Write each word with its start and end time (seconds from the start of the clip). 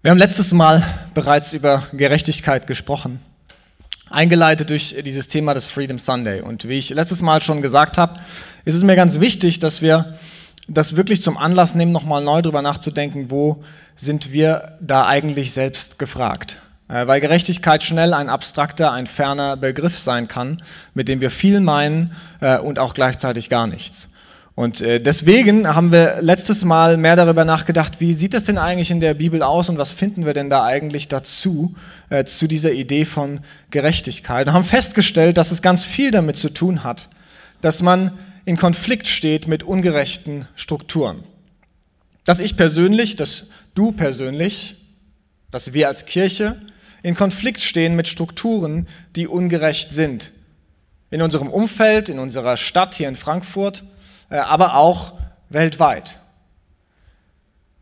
Wir 0.00 0.12
haben 0.12 0.18
letztes 0.18 0.54
Mal 0.54 0.84
bereits 1.12 1.52
über 1.52 1.88
Gerechtigkeit 1.92 2.68
gesprochen, 2.68 3.20
eingeleitet 4.08 4.70
durch 4.70 4.94
dieses 5.04 5.26
Thema 5.26 5.54
des 5.54 5.68
Freedom 5.68 5.98
Sunday. 5.98 6.40
Und 6.40 6.68
wie 6.68 6.78
ich 6.78 6.90
letztes 6.90 7.20
Mal 7.20 7.40
schon 7.40 7.62
gesagt 7.62 7.98
habe, 7.98 8.20
ist 8.64 8.76
es 8.76 8.84
mir 8.84 8.94
ganz 8.94 9.18
wichtig, 9.18 9.58
dass 9.58 9.82
wir 9.82 10.16
das 10.68 10.94
wirklich 10.94 11.20
zum 11.20 11.36
Anlass 11.36 11.74
nehmen, 11.74 11.90
nochmal 11.90 12.22
neu 12.22 12.42
darüber 12.42 12.62
nachzudenken, 12.62 13.32
wo 13.32 13.64
sind 13.96 14.32
wir 14.32 14.76
da 14.80 15.08
eigentlich 15.08 15.50
selbst 15.50 15.98
gefragt. 15.98 16.58
Äh, 16.86 17.08
weil 17.08 17.20
Gerechtigkeit 17.20 17.82
schnell 17.82 18.14
ein 18.14 18.28
abstrakter, 18.28 18.92
ein 18.92 19.08
ferner 19.08 19.56
Begriff 19.56 19.98
sein 19.98 20.28
kann, 20.28 20.62
mit 20.94 21.08
dem 21.08 21.20
wir 21.20 21.32
viel 21.32 21.58
meinen 21.58 22.12
äh, 22.40 22.58
und 22.58 22.78
auch 22.78 22.94
gleichzeitig 22.94 23.50
gar 23.50 23.66
nichts. 23.66 24.10
Und 24.58 24.80
äh, 24.80 25.00
deswegen 25.00 25.72
haben 25.72 25.92
wir 25.92 26.16
letztes 26.20 26.64
Mal 26.64 26.96
mehr 26.96 27.14
darüber 27.14 27.44
nachgedacht, 27.44 28.00
wie 28.00 28.12
sieht 28.12 28.34
das 28.34 28.42
denn 28.42 28.58
eigentlich 28.58 28.90
in 28.90 28.98
der 28.98 29.14
Bibel 29.14 29.40
aus 29.40 29.68
und 29.68 29.78
was 29.78 29.92
finden 29.92 30.26
wir 30.26 30.34
denn 30.34 30.50
da 30.50 30.64
eigentlich 30.64 31.06
dazu, 31.06 31.76
äh, 32.10 32.24
zu 32.24 32.48
dieser 32.48 32.72
Idee 32.72 33.04
von 33.04 33.38
Gerechtigkeit. 33.70 34.48
Und 34.48 34.54
haben 34.54 34.64
festgestellt, 34.64 35.36
dass 35.36 35.52
es 35.52 35.62
ganz 35.62 35.84
viel 35.84 36.10
damit 36.10 36.38
zu 36.38 36.48
tun 36.48 36.82
hat, 36.82 37.08
dass 37.60 37.82
man 37.82 38.18
in 38.46 38.56
Konflikt 38.56 39.06
steht 39.06 39.46
mit 39.46 39.62
ungerechten 39.62 40.48
Strukturen. 40.56 41.22
Dass 42.24 42.40
ich 42.40 42.56
persönlich, 42.56 43.14
dass 43.14 43.50
du 43.76 43.92
persönlich, 43.92 44.74
dass 45.52 45.72
wir 45.72 45.86
als 45.86 46.04
Kirche 46.04 46.60
in 47.04 47.14
Konflikt 47.14 47.60
stehen 47.60 47.94
mit 47.94 48.08
Strukturen, 48.08 48.88
die 49.14 49.28
ungerecht 49.28 49.92
sind. 49.92 50.32
In 51.12 51.22
unserem 51.22 51.48
Umfeld, 51.48 52.08
in 52.08 52.18
unserer 52.18 52.56
Stadt 52.56 52.96
hier 52.96 53.08
in 53.08 53.14
Frankfurt, 53.14 53.84
aber 54.36 54.74
auch 54.74 55.14
weltweit. 55.48 56.18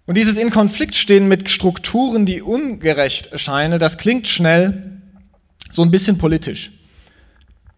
Und 0.07 0.17
dieses 0.17 0.37
in 0.37 0.51
Konflikt 0.51 0.95
stehen 0.95 1.27
mit 1.27 1.51
Strukturen, 1.51 2.27
die 2.27 2.41
ungerecht 2.41 3.33
erscheinen, 3.33 3.81
das 3.81 3.99
klingt 3.99 4.29
schnell 4.29 4.93
so 5.71 5.83
ein 5.83 5.91
bisschen 5.91 6.17
politisch. 6.17 6.71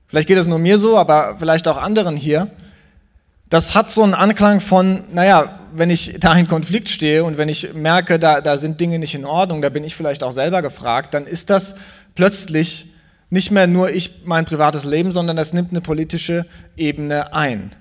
Vielleicht 0.07 0.29
geht 0.29 0.39
es 0.39 0.47
nur 0.47 0.59
mir 0.59 0.79
so, 0.79 0.97
aber 0.99 1.37
vielleicht 1.39 1.69
auch 1.69 1.79
anderen 1.79 2.17
hier. 2.17 2.51
Das 3.49 3.75
hat 3.75 3.91
so 3.91 4.03
einen 4.03 4.15
Anklang 4.15 4.61
von, 4.61 5.05
naja, 5.13 5.59
wenn 5.73 5.89
ich 5.89 6.17
da 6.21 6.35
in 6.35 6.47
Konflikt 6.47 6.89
stehe 6.91 7.25
und 7.25 7.39
wenn 7.39 7.49
ich 7.49 7.73
merke, 7.75 8.19
da, 8.19 8.43
da 8.43 8.59
sind 8.59 8.81
Dinge 8.81 8.99
nicht 8.99 9.15
in 9.15 9.25
Ordnung, 9.25 9.63
da 9.63 9.71
bin 9.71 9.85
ich 9.85 9.97
vielleicht 9.97 10.23
auch 10.23 10.33
selber 10.33 10.61
gefragt, 10.61 11.15
dann 11.15 11.27
ist 11.27 11.49
das 11.51 11.75
plötzlich 12.15 12.93
nicht 13.31 13.51
mehr 13.51 13.67
nur 13.67 13.91
ich 13.91 14.23
mein 14.25 14.45
privates 14.45 14.85
Leben, 14.85 15.13
sondern 15.13 15.37
das 15.37 15.53
nimmt 15.53 15.71
eine 15.71 15.81
politische 15.81 16.47
Ebene 16.77 17.33
ein. 17.33 17.73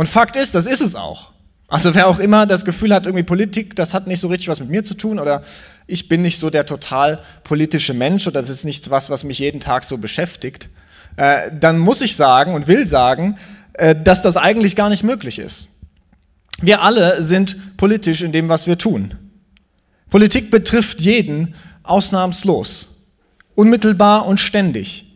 Und 0.00 0.06
Fakt 0.06 0.34
ist, 0.34 0.54
das 0.54 0.64
ist 0.64 0.80
es 0.80 0.96
auch. 0.96 1.28
Also 1.68 1.94
wer 1.94 2.06
auch 2.06 2.20
immer 2.20 2.46
das 2.46 2.64
Gefühl 2.64 2.94
hat, 2.94 3.04
irgendwie 3.04 3.22
Politik, 3.22 3.76
das 3.76 3.92
hat 3.92 4.06
nicht 4.06 4.20
so 4.20 4.28
richtig 4.28 4.48
was 4.48 4.58
mit 4.58 4.70
mir 4.70 4.82
zu 4.82 4.94
tun 4.94 5.18
oder 5.18 5.42
ich 5.86 6.08
bin 6.08 6.22
nicht 6.22 6.40
so 6.40 6.48
der 6.48 6.64
total 6.64 7.18
politische 7.44 7.92
Mensch 7.92 8.26
oder 8.26 8.40
das 8.40 8.48
ist 8.48 8.64
nichts 8.64 8.88
was, 8.88 9.10
was 9.10 9.24
mich 9.24 9.40
jeden 9.40 9.60
Tag 9.60 9.84
so 9.84 9.98
beschäftigt, 9.98 10.70
äh, 11.18 11.50
dann 11.52 11.78
muss 11.78 12.00
ich 12.00 12.16
sagen 12.16 12.54
und 12.54 12.66
will 12.66 12.88
sagen, 12.88 13.36
äh, 13.74 13.94
dass 13.94 14.22
das 14.22 14.38
eigentlich 14.38 14.74
gar 14.74 14.88
nicht 14.88 15.04
möglich 15.04 15.38
ist. 15.38 15.68
Wir 16.62 16.80
alle 16.80 17.22
sind 17.22 17.76
politisch 17.76 18.22
in 18.22 18.32
dem, 18.32 18.48
was 18.48 18.66
wir 18.66 18.78
tun. 18.78 19.18
Politik 20.08 20.50
betrifft 20.50 21.02
jeden 21.02 21.54
ausnahmslos, 21.82 23.04
unmittelbar 23.54 24.24
und 24.24 24.40
ständig. 24.40 25.09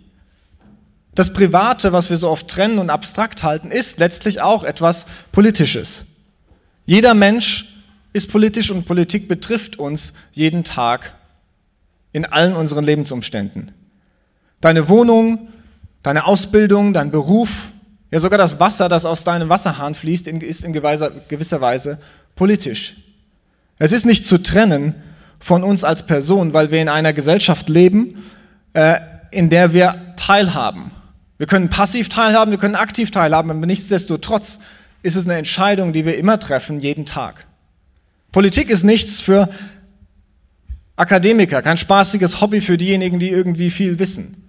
Das 1.15 1.33
Private, 1.33 1.93
was 1.93 2.11
wir 2.11 2.17
so 2.17 2.29
oft 2.29 2.49
trennen 2.49 2.79
und 2.79 2.91
abstrakt 2.91 3.43
halten, 3.43 3.71
ist 3.71 3.99
letztlich 3.99 4.41
auch 4.41 4.65
etwas 4.65 5.07
Politisches. 5.31 6.05
Jeder 6.87 7.15
Mensch 7.15 7.83
ist 8.13 8.31
politisch 8.31 8.71
und 8.71 8.85
Politik 8.85 9.29
betrifft 9.29 9.79
uns 9.79 10.13
jeden 10.33 10.65
Tag 10.65 11.15
in 12.13 12.25
allen 12.25 12.55
unseren 12.55 12.85
Lebensumständen. 12.85 13.73
Deine 14.61 14.89
Wohnung, 14.89 15.49
deine 16.03 16.27
Ausbildung, 16.27 16.93
dein 16.93 17.11
Beruf, 17.11 17.71
ja 18.11 18.21
sogar 18.21 18.39
das 18.39 18.61
Wasser, 18.61 18.89
das 18.89 19.05
aus 19.05 19.25
deinem 19.25 19.49
Wasserhahn 19.49 19.95
fließt, 19.95 20.29
ist 20.29 20.65
in 20.65 20.73
gewisser 20.73 21.61
Weise 21.61 21.99
politisch. 22.37 22.97
Es 23.79 23.93
ist 23.93 24.07
nicht 24.07 24.27
zu 24.27 24.39
trennen 24.39 24.95
von 25.41 25.65
uns 25.65 25.85
als 25.85 26.07
Person, 26.07 26.53
weil 26.53 26.71
wir 26.71 26.81
in 26.81 26.89
einer 26.89 27.13
Gesellschaft 27.13 27.69
leben, 27.69 28.25
äh, 28.73 29.01
in 29.31 29.51
der 29.51 29.73
wir 29.73 30.15
teilhaben. 30.17 30.93
Wir 31.45 31.49
können 31.49 31.69
passiv 31.69 32.09
teilhaben, 32.09 32.53
wir 32.53 32.59
können 32.59 32.75
aktiv 32.75 33.11
teilhaben, 33.11 33.51
aber 33.51 33.67
nichtsdestotrotz 33.67 34.61
ist 35.03 35.15
es 35.15 35.27
eine 35.27 35.35
Entscheidung, 35.35 35.93
die 35.93 36.07
wir 36.07 36.17
immer 36.17 36.41
treffen, 36.41 36.81
jeden 36.81 37.05
Tag. 37.05 37.47
Politik 38.33 38.71
ist 38.71 38.83
nichts 38.83 39.21
für 39.21 39.51
Akademiker, 40.97 41.61
kein 41.61 41.77
spaßiges 41.77 42.41
Hobby 42.41 42.63
für 42.63 42.79
diejenigen, 42.79 43.19
die 43.19 43.29
irgendwie 43.29 43.69
viel 43.69 43.99
wissen. 43.99 44.43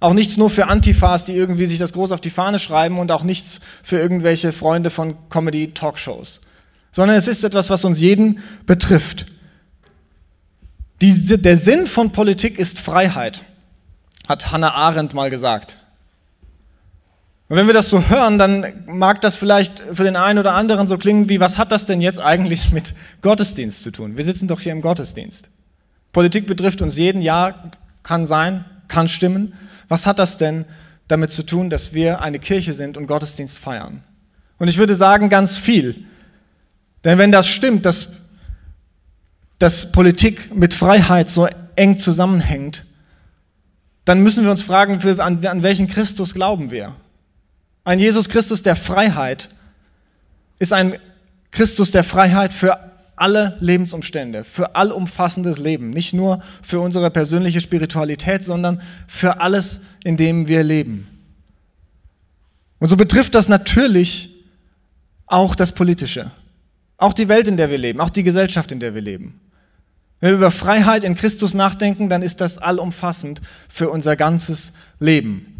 Auch 0.00 0.14
nichts 0.14 0.36
nur 0.36 0.50
für 0.50 0.66
Antifas, 0.66 1.22
die 1.22 1.36
irgendwie 1.36 1.66
sich 1.66 1.78
das 1.78 1.92
groß 1.92 2.10
auf 2.10 2.20
die 2.20 2.28
Fahne 2.28 2.58
schreiben 2.58 2.98
und 2.98 3.12
auch 3.12 3.22
nichts 3.22 3.60
für 3.84 4.00
irgendwelche 4.00 4.52
Freunde 4.52 4.90
von 4.90 5.14
Comedy-Talkshows. 5.28 6.40
Sondern 6.90 7.16
es 7.16 7.28
ist 7.28 7.44
etwas, 7.44 7.70
was 7.70 7.84
uns 7.84 8.00
jeden 8.00 8.40
betrifft. 8.66 9.26
Die, 11.02 11.38
der 11.38 11.56
Sinn 11.56 11.86
von 11.86 12.10
Politik 12.10 12.58
ist 12.58 12.80
Freiheit, 12.80 13.42
hat 14.28 14.50
Hannah 14.50 14.74
Arendt 14.74 15.14
mal 15.14 15.30
gesagt. 15.30 15.76
Und 17.52 17.58
wenn 17.58 17.66
wir 17.66 17.74
das 17.74 17.90
so 17.90 18.08
hören, 18.08 18.38
dann 18.38 18.64
mag 18.86 19.20
das 19.20 19.36
vielleicht 19.36 19.82
für 19.92 20.04
den 20.04 20.16
einen 20.16 20.38
oder 20.38 20.54
anderen 20.54 20.88
so 20.88 20.96
klingen 20.96 21.28
wie, 21.28 21.38
was 21.38 21.58
hat 21.58 21.70
das 21.70 21.84
denn 21.84 22.00
jetzt 22.00 22.18
eigentlich 22.18 22.72
mit 22.72 22.94
Gottesdienst 23.20 23.82
zu 23.82 23.90
tun? 23.90 24.16
Wir 24.16 24.24
sitzen 24.24 24.48
doch 24.48 24.58
hier 24.58 24.72
im 24.72 24.80
Gottesdienst. 24.80 25.50
Politik 26.12 26.46
betrifft 26.46 26.80
uns 26.80 26.96
jeden, 26.96 27.20
ja, 27.20 27.70
kann 28.02 28.24
sein, 28.24 28.64
kann 28.88 29.06
stimmen. 29.06 29.52
Was 29.88 30.06
hat 30.06 30.18
das 30.18 30.38
denn 30.38 30.64
damit 31.08 31.30
zu 31.30 31.42
tun, 31.42 31.68
dass 31.68 31.92
wir 31.92 32.22
eine 32.22 32.38
Kirche 32.38 32.72
sind 32.72 32.96
und 32.96 33.06
Gottesdienst 33.06 33.58
feiern? 33.58 34.02
Und 34.56 34.68
ich 34.68 34.78
würde 34.78 34.94
sagen, 34.94 35.28
ganz 35.28 35.58
viel. 35.58 36.06
Denn 37.04 37.18
wenn 37.18 37.32
das 37.32 37.48
stimmt, 37.48 37.84
dass, 37.84 38.14
dass 39.58 39.92
Politik 39.92 40.56
mit 40.56 40.72
Freiheit 40.72 41.28
so 41.28 41.46
eng 41.76 41.98
zusammenhängt, 41.98 42.86
dann 44.06 44.22
müssen 44.22 44.42
wir 44.42 44.50
uns 44.50 44.62
fragen, 44.62 44.98
an, 45.20 45.44
an 45.44 45.62
welchen 45.62 45.86
Christus 45.86 46.32
glauben 46.32 46.70
wir? 46.70 46.96
Ein 47.84 47.98
Jesus 47.98 48.28
Christus 48.28 48.62
der 48.62 48.76
Freiheit 48.76 49.48
ist 50.58 50.72
ein 50.72 50.98
Christus 51.50 51.90
der 51.90 52.04
Freiheit 52.04 52.52
für 52.52 52.78
alle 53.16 53.56
Lebensumstände, 53.60 54.44
für 54.44 54.74
allumfassendes 54.74 55.58
Leben, 55.58 55.90
nicht 55.90 56.14
nur 56.14 56.42
für 56.62 56.80
unsere 56.80 57.10
persönliche 57.10 57.60
Spiritualität, 57.60 58.44
sondern 58.44 58.80
für 59.06 59.40
alles, 59.40 59.80
in 60.02 60.16
dem 60.16 60.48
wir 60.48 60.62
leben. 60.62 61.08
Und 62.78 62.88
so 62.88 62.96
betrifft 62.96 63.34
das 63.34 63.48
natürlich 63.48 64.44
auch 65.26 65.54
das 65.54 65.72
Politische, 65.72 66.30
auch 66.96 67.12
die 67.12 67.28
Welt, 67.28 67.46
in 67.46 67.56
der 67.56 67.70
wir 67.70 67.78
leben, 67.78 68.00
auch 68.00 68.10
die 68.10 68.22
Gesellschaft, 68.22 68.72
in 68.72 68.80
der 68.80 68.94
wir 68.94 69.02
leben. 69.02 69.40
Wenn 70.20 70.30
wir 70.30 70.36
über 70.36 70.50
Freiheit 70.50 71.04
in 71.04 71.16
Christus 71.16 71.52
nachdenken, 71.54 72.08
dann 72.08 72.22
ist 72.22 72.40
das 72.40 72.58
allumfassend 72.58 73.40
für 73.68 73.90
unser 73.90 74.16
ganzes 74.16 74.72
Leben. 75.00 75.51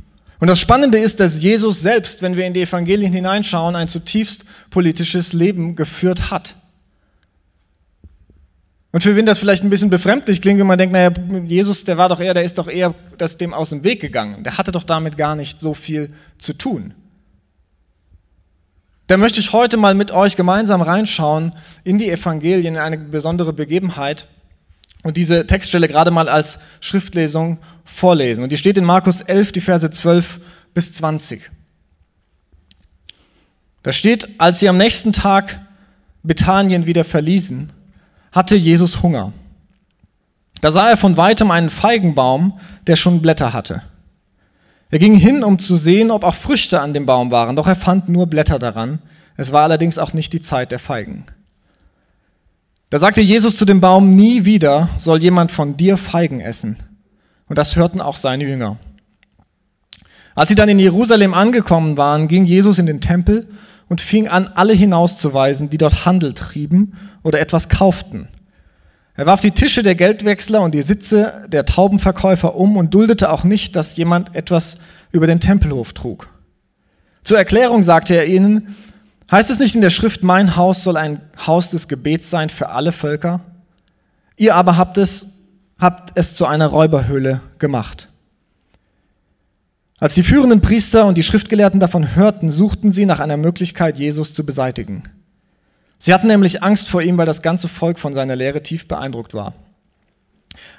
Und 0.42 0.48
das 0.48 0.58
Spannende 0.58 0.98
ist, 0.98 1.20
dass 1.20 1.40
Jesus 1.40 1.82
selbst, 1.82 2.20
wenn 2.20 2.36
wir 2.36 2.44
in 2.44 2.52
die 2.52 2.62
Evangelien 2.62 3.12
hineinschauen, 3.12 3.76
ein 3.76 3.86
zutiefst 3.86 4.44
politisches 4.70 5.32
Leben 5.32 5.76
geführt 5.76 6.32
hat. 6.32 6.56
Und 8.90 9.04
für 9.04 9.14
wen 9.14 9.24
das 9.24 9.38
vielleicht 9.38 9.62
ein 9.62 9.70
bisschen 9.70 9.88
befremdlich 9.88 10.42
klingt, 10.42 10.58
wenn 10.58 10.66
man 10.66 10.78
denkt, 10.78 10.94
naja, 10.94 11.12
Jesus, 11.46 11.84
der 11.84 11.96
war 11.96 12.08
doch 12.08 12.18
eher, 12.18 12.34
der 12.34 12.42
ist 12.42 12.58
doch 12.58 12.66
eher 12.66 12.92
das 13.18 13.38
dem 13.38 13.54
aus 13.54 13.70
dem 13.70 13.84
Weg 13.84 14.00
gegangen. 14.00 14.42
Der 14.42 14.58
hatte 14.58 14.72
doch 14.72 14.82
damit 14.82 15.16
gar 15.16 15.36
nicht 15.36 15.60
so 15.60 15.74
viel 15.74 16.12
zu 16.38 16.54
tun. 16.54 16.92
Da 19.06 19.18
möchte 19.18 19.38
ich 19.38 19.52
heute 19.52 19.76
mal 19.76 19.94
mit 19.94 20.10
euch 20.10 20.34
gemeinsam 20.34 20.82
reinschauen 20.82 21.54
in 21.84 21.98
die 21.98 22.10
Evangelien, 22.10 22.74
in 22.74 22.80
eine 22.80 22.98
besondere 22.98 23.52
Begebenheit, 23.52 24.26
und 25.02 25.16
diese 25.16 25.46
Textstelle 25.46 25.88
gerade 25.88 26.10
mal 26.10 26.28
als 26.28 26.58
Schriftlesung 26.80 27.58
vorlesen. 27.84 28.42
Und 28.42 28.52
die 28.52 28.56
steht 28.56 28.78
in 28.78 28.84
Markus 28.84 29.20
11, 29.20 29.52
die 29.52 29.60
Verse 29.60 29.90
12 29.90 30.40
bis 30.74 30.94
20. 30.94 31.50
Da 33.82 33.92
steht, 33.92 34.28
als 34.38 34.60
sie 34.60 34.68
am 34.68 34.76
nächsten 34.76 35.12
Tag 35.12 35.60
Bethanien 36.22 36.86
wieder 36.86 37.04
verließen, 37.04 37.72
hatte 38.30 38.54
Jesus 38.54 39.02
Hunger. 39.02 39.32
Da 40.60 40.70
sah 40.70 40.90
er 40.90 40.96
von 40.96 41.16
weitem 41.16 41.50
einen 41.50 41.70
Feigenbaum, 41.70 42.58
der 42.86 42.94
schon 42.94 43.20
Blätter 43.20 43.52
hatte. 43.52 43.82
Er 44.90 44.98
ging 44.98 45.16
hin, 45.16 45.42
um 45.42 45.58
zu 45.58 45.76
sehen, 45.76 46.10
ob 46.10 46.22
auch 46.22 46.34
Früchte 46.34 46.80
an 46.80 46.94
dem 46.94 47.06
Baum 47.06 47.30
waren, 47.30 47.56
doch 47.56 47.66
er 47.66 47.74
fand 47.74 48.08
nur 48.08 48.28
Blätter 48.28 48.58
daran. 48.58 49.00
Es 49.36 49.50
war 49.50 49.64
allerdings 49.64 49.98
auch 49.98 50.12
nicht 50.12 50.32
die 50.32 50.40
Zeit 50.40 50.70
der 50.70 50.78
Feigen. 50.78 51.24
Da 52.92 52.98
sagte 52.98 53.22
Jesus 53.22 53.56
zu 53.56 53.64
dem 53.64 53.80
Baum, 53.80 54.16
nie 54.16 54.44
wieder 54.44 54.90
soll 54.98 55.22
jemand 55.22 55.50
von 55.50 55.78
dir 55.78 55.96
Feigen 55.96 56.40
essen. 56.40 56.76
Und 57.48 57.56
das 57.56 57.74
hörten 57.74 58.02
auch 58.02 58.16
seine 58.16 58.44
Jünger. 58.44 58.76
Als 60.34 60.50
sie 60.50 60.54
dann 60.54 60.68
in 60.68 60.78
Jerusalem 60.78 61.32
angekommen 61.32 61.96
waren, 61.96 62.28
ging 62.28 62.44
Jesus 62.44 62.78
in 62.78 62.84
den 62.84 63.00
Tempel 63.00 63.48
und 63.88 64.02
fing 64.02 64.28
an, 64.28 64.46
alle 64.46 64.74
hinauszuweisen, 64.74 65.70
die 65.70 65.78
dort 65.78 66.04
Handel 66.04 66.34
trieben 66.34 66.92
oder 67.22 67.40
etwas 67.40 67.70
kauften. 67.70 68.28
Er 69.14 69.24
warf 69.24 69.40
die 69.40 69.52
Tische 69.52 69.82
der 69.82 69.94
Geldwechsler 69.94 70.60
und 70.60 70.74
die 70.74 70.82
Sitze 70.82 71.46
der 71.48 71.64
Taubenverkäufer 71.64 72.56
um 72.56 72.76
und 72.76 72.92
duldete 72.92 73.30
auch 73.30 73.44
nicht, 73.44 73.74
dass 73.74 73.96
jemand 73.96 74.36
etwas 74.36 74.76
über 75.12 75.26
den 75.26 75.40
Tempelhof 75.40 75.94
trug. 75.94 76.28
Zur 77.24 77.38
Erklärung 77.38 77.84
sagte 77.84 78.14
er 78.14 78.26
ihnen, 78.26 78.76
heißt 79.32 79.50
es 79.50 79.58
nicht 79.58 79.74
in 79.74 79.80
der 79.80 79.90
Schrift, 79.90 80.22
mein 80.22 80.56
Haus 80.56 80.84
soll 80.84 80.96
ein 80.96 81.20
Haus 81.46 81.70
des 81.70 81.88
Gebets 81.88 82.30
sein 82.30 82.50
für 82.50 82.68
alle 82.68 82.92
Völker? 82.92 83.40
Ihr 84.36 84.54
aber 84.54 84.76
habt 84.76 84.98
es, 84.98 85.26
habt 85.78 86.12
es 86.14 86.34
zu 86.34 86.46
einer 86.46 86.66
Räuberhöhle 86.68 87.40
gemacht. 87.58 88.08
Als 89.98 90.14
die 90.14 90.22
führenden 90.22 90.60
Priester 90.60 91.06
und 91.06 91.16
die 91.16 91.22
Schriftgelehrten 91.22 91.80
davon 91.80 92.16
hörten, 92.16 92.50
suchten 92.50 92.90
sie 92.90 93.06
nach 93.06 93.20
einer 93.20 93.36
Möglichkeit, 93.36 93.98
Jesus 93.98 94.34
zu 94.34 94.44
beseitigen. 94.44 95.04
Sie 95.98 96.12
hatten 96.12 96.26
nämlich 96.26 96.62
Angst 96.64 96.88
vor 96.88 97.02
ihm, 97.02 97.16
weil 97.16 97.26
das 97.26 97.42
ganze 97.42 97.68
Volk 97.68 98.00
von 98.00 98.12
seiner 98.12 98.34
Lehre 98.34 98.62
tief 98.62 98.88
beeindruckt 98.88 99.34
war. 99.34 99.54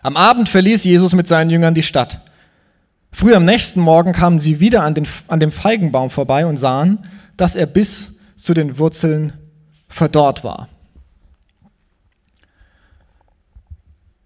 Am 0.02 0.18
Abend 0.18 0.50
verließ 0.50 0.84
Jesus 0.84 1.16
mit 1.16 1.28
seinen 1.30 1.50
Jüngern 1.50 1.74
die 1.74 1.82
Stadt. 1.82 2.20
Früh 3.14 3.34
am 3.34 3.46
nächsten 3.46 3.80
Morgen 3.80 4.12
kamen 4.12 4.42
sie 4.42 4.60
wieder 4.60 4.84
an, 4.84 4.94
den, 4.94 5.08
an 5.30 5.40
dem 5.40 5.54
Feigenbaum 5.54 6.10
vorbei 6.10 6.46
und 6.46 6.58
sahen, 6.58 7.00
dass 7.38 7.56
er 7.56 7.66
bis 7.66 8.20
zu 8.44 8.54
den 8.54 8.78
Wurzeln 8.78 9.34
verdorrt 9.88 10.44
war. 10.44 10.68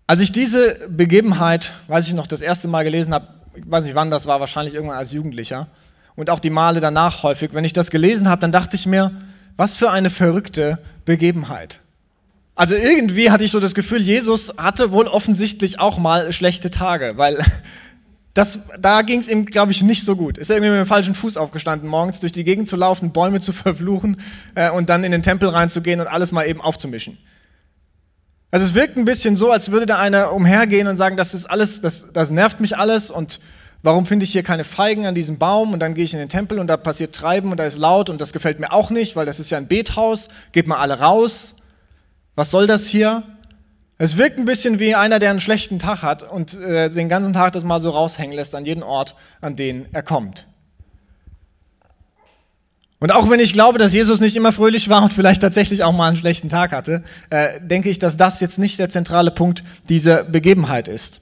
Als 0.07 0.21
ich 0.21 0.31
diese 0.31 0.89
Begebenheit, 0.89 1.73
weiß 1.87 2.07
ich 2.07 2.13
noch, 2.13 2.25
das 2.25 2.41
erste 2.41 2.67
Mal 2.67 2.83
gelesen 2.83 3.13
habe, 3.13 3.27
ich 3.53 3.69
weiß 3.69 3.83
nicht 3.83 3.93
wann 3.95 4.09
das 4.09 4.25
war, 4.25 4.39
wahrscheinlich 4.39 4.73
irgendwann 4.73 4.97
als 4.97 5.11
Jugendlicher, 5.11 5.67
und 6.15 6.31
auch 6.31 6.39
die 6.39 6.49
Male 6.49 6.79
danach 6.79 7.21
häufig, 7.21 7.53
wenn 7.53 7.63
ich 7.63 7.73
das 7.73 7.91
gelesen 7.91 8.27
habe, 8.27 8.41
dann 8.41 8.51
dachte 8.51 8.75
ich 8.75 8.87
mir, 8.87 9.11
was 9.55 9.73
für 9.73 9.91
eine 9.91 10.09
verrückte 10.09 10.79
Begebenheit. 11.05 11.79
Also 12.55 12.73
irgendwie 12.73 13.29
hatte 13.29 13.43
ich 13.43 13.51
so 13.51 13.59
das 13.59 13.75
Gefühl, 13.75 14.01
Jesus 14.01 14.55
hatte 14.57 14.91
wohl 14.91 15.05
offensichtlich 15.05 15.79
auch 15.79 15.99
mal 15.99 16.31
schlechte 16.31 16.71
Tage, 16.71 17.17
weil 17.17 17.37
das, 18.37 18.59
da 18.79 19.01
ging 19.01 19.19
es 19.19 19.27
ihm, 19.27 19.45
glaube 19.45 19.71
ich, 19.71 19.81
nicht 19.81 20.05
so 20.05 20.15
gut. 20.15 20.37
Ist 20.37 20.51
er 20.51 20.57
irgendwie 20.57 20.69
mit 20.69 20.79
dem 20.79 20.85
falschen 20.85 21.15
Fuß 21.15 21.37
aufgestanden, 21.37 21.89
morgens 21.89 22.19
durch 22.19 22.31
die 22.31 22.43
Gegend 22.43 22.69
zu 22.69 22.75
laufen, 22.75 23.11
Bäume 23.11 23.41
zu 23.41 23.51
verfluchen 23.53 24.21
äh, 24.53 24.69
und 24.69 24.89
dann 24.89 25.03
in 25.03 25.11
den 25.11 25.23
Tempel 25.23 25.49
reinzugehen 25.49 25.99
und 25.99 26.05
alles 26.05 26.31
mal 26.31 26.47
eben 26.47 26.61
aufzumischen. 26.61 27.17
Also 28.51 28.67
es 28.67 28.75
wirkt 28.75 28.95
ein 28.95 29.05
bisschen 29.05 29.37
so, 29.37 29.51
als 29.51 29.71
würde 29.71 29.87
da 29.87 29.97
einer 29.97 30.33
umhergehen 30.33 30.87
und 30.87 30.97
sagen, 30.97 31.17
das 31.17 31.33
ist 31.33 31.47
alles, 31.47 31.81
das, 31.81 32.13
das 32.13 32.29
nervt 32.29 32.59
mich 32.59 32.77
alles 32.77 33.09
und 33.11 33.39
Warum 33.83 34.07
finde 34.07 34.25
ich 34.25 34.31
hier 34.31 34.41
keine 34.41 34.63
Feigen 34.63 35.05
an 35.05 35.13
diesem 35.13 35.37
Baum? 35.37 35.71
Und 35.71 35.79
dann 35.79 35.93
gehe 35.93 36.03
ich 36.03 36.11
in 36.11 36.19
den 36.19 36.29
Tempel 36.29 36.57
und 36.57 36.65
da 36.65 36.77
passiert 36.77 37.15
Treiben 37.15 37.51
und 37.51 37.57
da 37.57 37.63
ist 37.63 37.77
laut 37.77 38.09
und 38.09 38.19
das 38.19 38.33
gefällt 38.33 38.59
mir 38.59 38.73
auch 38.73 38.89
nicht, 38.89 39.15
weil 39.15 39.27
das 39.27 39.39
ist 39.39 39.51
ja 39.51 39.59
ein 39.59 39.67
Bethaus. 39.67 40.29
Geht 40.51 40.65
mal 40.65 40.79
alle 40.79 40.99
raus. 40.99 41.55
Was 42.35 42.49
soll 42.49 42.65
das 42.65 42.87
hier? 42.87 43.23
Es 43.99 44.17
wirkt 44.17 44.37
ein 44.37 44.45
bisschen 44.45 44.79
wie 44.79 44.93
einer, 44.93 45.17
der 45.19 45.31
einen 45.31 45.39
schlechten 45.39 45.79
Tag 45.79 46.03
hat 46.03 46.21
und 46.23 46.53
äh, 46.59 46.89
den 46.89 47.09
ganzen 47.09 47.33
Tag 47.33 47.53
das 47.53 47.63
mal 47.63 47.81
so 47.81 47.89
raushängen 47.89 48.35
lässt 48.35 48.53
an 48.53 48.65
jeden 48.65 48.83
Ort, 48.83 49.15
an 49.41 49.55
den 49.55 49.87
er 49.91 50.03
kommt. 50.03 50.45
Und 52.99 53.11
auch 53.11 53.29
wenn 53.29 53.39
ich 53.39 53.53
glaube, 53.53 53.77
dass 53.77 53.93
Jesus 53.93 54.19
nicht 54.19 54.35
immer 54.35 54.51
fröhlich 54.51 54.89
war 54.89 55.03
und 55.03 55.13
vielleicht 55.13 55.41
tatsächlich 55.41 55.83
auch 55.83 55.93
mal 55.93 56.07
einen 56.07 56.17
schlechten 56.17 56.49
Tag 56.49 56.71
hatte, 56.71 57.03
äh, 57.29 57.59
denke 57.61 57.89
ich, 57.89 57.99
dass 57.99 58.17
das 58.17 58.39
jetzt 58.39 58.57
nicht 58.57 58.79
der 58.79 58.89
zentrale 58.89 59.31
Punkt 59.31 59.63
dieser 59.89 60.23
Begebenheit 60.23 60.87
ist. 60.87 61.21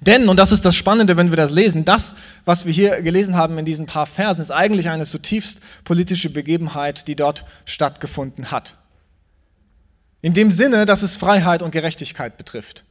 Denn, 0.00 0.28
und 0.28 0.38
das 0.38 0.52
ist 0.52 0.64
das 0.66 0.76
Spannende, 0.76 1.16
wenn 1.16 1.30
wir 1.30 1.36
das 1.36 1.50
lesen, 1.50 1.84
das, 1.86 2.14
was 2.44 2.66
wir 2.66 2.72
hier 2.72 3.00
gelesen 3.02 3.36
haben 3.36 3.56
in 3.56 3.64
diesen 3.64 3.86
paar 3.86 4.06
Versen, 4.06 4.42
ist 4.42 4.50
eigentlich 4.50 4.90
eine 4.90 5.06
zutiefst 5.06 5.60
politische 5.84 6.30
Begebenheit, 6.30 7.08
die 7.08 7.16
dort 7.16 7.44
stattgefunden 7.64 8.50
hat. 8.50 8.74
In 10.24 10.32
dem 10.32 10.50
Sinne, 10.50 10.86
dass 10.86 11.02
es 11.02 11.18
Freiheit 11.18 11.60
und 11.60 11.70
Gerechtigkeit 11.70 12.38
betrifft. 12.38 12.82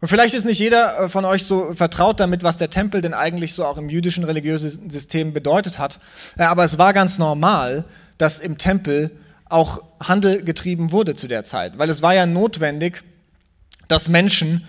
Und 0.00 0.08
vielleicht 0.08 0.34
ist 0.34 0.46
nicht 0.46 0.58
jeder 0.58 0.98
äh, 0.98 1.08
von 1.10 1.26
euch 1.26 1.44
so 1.44 1.74
vertraut 1.74 2.20
damit, 2.20 2.42
was 2.42 2.56
der 2.56 2.70
Tempel 2.70 3.02
denn 3.02 3.12
eigentlich 3.12 3.52
so 3.52 3.66
auch 3.66 3.76
im 3.76 3.90
jüdischen 3.90 4.24
religiösen 4.24 4.88
System 4.88 5.34
bedeutet 5.34 5.78
hat. 5.78 6.00
Äh, 6.38 6.44
aber 6.44 6.64
es 6.64 6.78
war 6.78 6.94
ganz 6.94 7.18
normal, 7.18 7.84
dass 8.16 8.40
im 8.40 8.56
Tempel 8.56 9.10
auch 9.44 9.82
Handel 10.00 10.42
getrieben 10.42 10.90
wurde 10.90 11.16
zu 11.16 11.28
der 11.28 11.44
Zeit, 11.44 11.76
weil 11.76 11.90
es 11.90 12.00
war 12.00 12.14
ja 12.14 12.24
notwendig, 12.24 13.02
dass 13.86 14.08
Menschen 14.08 14.64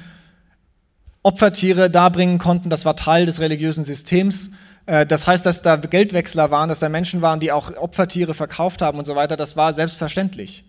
Opfertiere 1.24 1.90
darbringen 1.90 2.40
konnten. 2.40 2.70
Das 2.70 2.84
war 2.84 2.98
Teil 2.98 3.26
des 3.26 3.40
religiösen 3.40 3.86
Systems. 3.86 4.52
Äh, 4.86 5.06
das 5.06 5.28
heißt, 5.28 5.46
dass 5.46 5.62
da 5.62 5.78
Geldwechsler 5.78 6.52
waren, 6.52 6.68
dass 6.68 6.80
da 6.80 6.90
Menschen 6.90 7.22
waren, 7.22 7.40
die 7.40 7.54
auch 7.54 7.74
Opfertiere 7.78 8.34
verkauft 8.34 8.82
haben 8.82 9.00
und 9.00 9.06
so 9.06 9.16
weiter. 9.16 9.38
Das 9.38 9.56
war 9.56 9.72
selbstverständlich. 9.72 10.66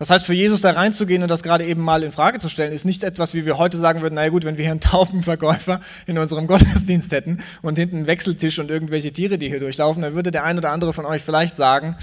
Das 0.00 0.08
heißt, 0.08 0.24
für 0.24 0.32
Jesus 0.32 0.62
da 0.62 0.70
reinzugehen 0.70 1.22
und 1.22 1.28
das 1.28 1.42
gerade 1.42 1.66
eben 1.66 1.82
mal 1.82 2.02
in 2.02 2.10
Frage 2.10 2.38
zu 2.38 2.48
stellen, 2.48 2.72
ist 2.72 2.86
nicht 2.86 3.04
etwas, 3.04 3.34
wie 3.34 3.44
wir 3.44 3.58
heute 3.58 3.76
sagen 3.76 4.00
würden, 4.00 4.14
naja 4.14 4.30
gut, 4.30 4.44
wenn 4.44 4.56
wir 4.56 4.64
hier 4.64 4.70
einen 4.70 4.80
Taubenverkäufer 4.80 5.80
in 6.06 6.16
unserem 6.16 6.46
Gottesdienst 6.46 7.12
hätten 7.12 7.42
und 7.60 7.78
hinten 7.78 7.96
einen 7.96 8.06
Wechseltisch 8.06 8.58
und 8.58 8.70
irgendwelche 8.70 9.12
Tiere, 9.12 9.36
die 9.36 9.50
hier 9.50 9.60
durchlaufen, 9.60 10.00
dann 10.00 10.14
würde 10.14 10.30
der 10.30 10.44
ein 10.44 10.56
oder 10.56 10.70
andere 10.70 10.94
von 10.94 11.04
euch 11.04 11.20
vielleicht 11.20 11.54
sagen, 11.54 11.96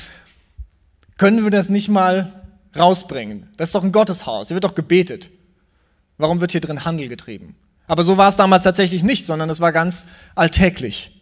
können 1.18 1.44
wir 1.44 1.50
das 1.50 1.70
nicht 1.70 1.90
mal 1.90 2.44
rausbringen? 2.78 3.50
Das 3.58 3.70
ist 3.70 3.74
doch 3.74 3.84
ein 3.84 3.92
Gotteshaus, 3.92 4.50
hier 4.50 4.56
wird 4.56 4.64
doch 4.64 4.76
gebetet. 4.76 5.32
Warum 6.20 6.40
wird 6.40 6.52
hier 6.52 6.62
drin 6.62 6.86
Handel 6.86 7.08
getrieben? 7.08 7.56
Aber 7.88 8.04
so 8.04 8.16
war 8.16 8.30
es 8.30 8.36
damals 8.36 8.62
tatsächlich 8.62 9.02
nicht, 9.02 9.26
sondern 9.26 9.50
es 9.50 9.60
war 9.60 9.72
ganz 9.72 10.06
alltäglich. 10.36 11.20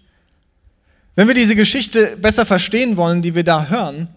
Wenn 1.15 1.29
wir 1.29 1.35
diese 1.35 1.55
Geschichte 1.55 2.17
besser 2.17 2.45
verstehen 2.45 2.97
wollen, 2.97 3.21
die 3.21 3.33
wir 3.33 3.45
da 3.45 3.67
hören, 3.67 4.09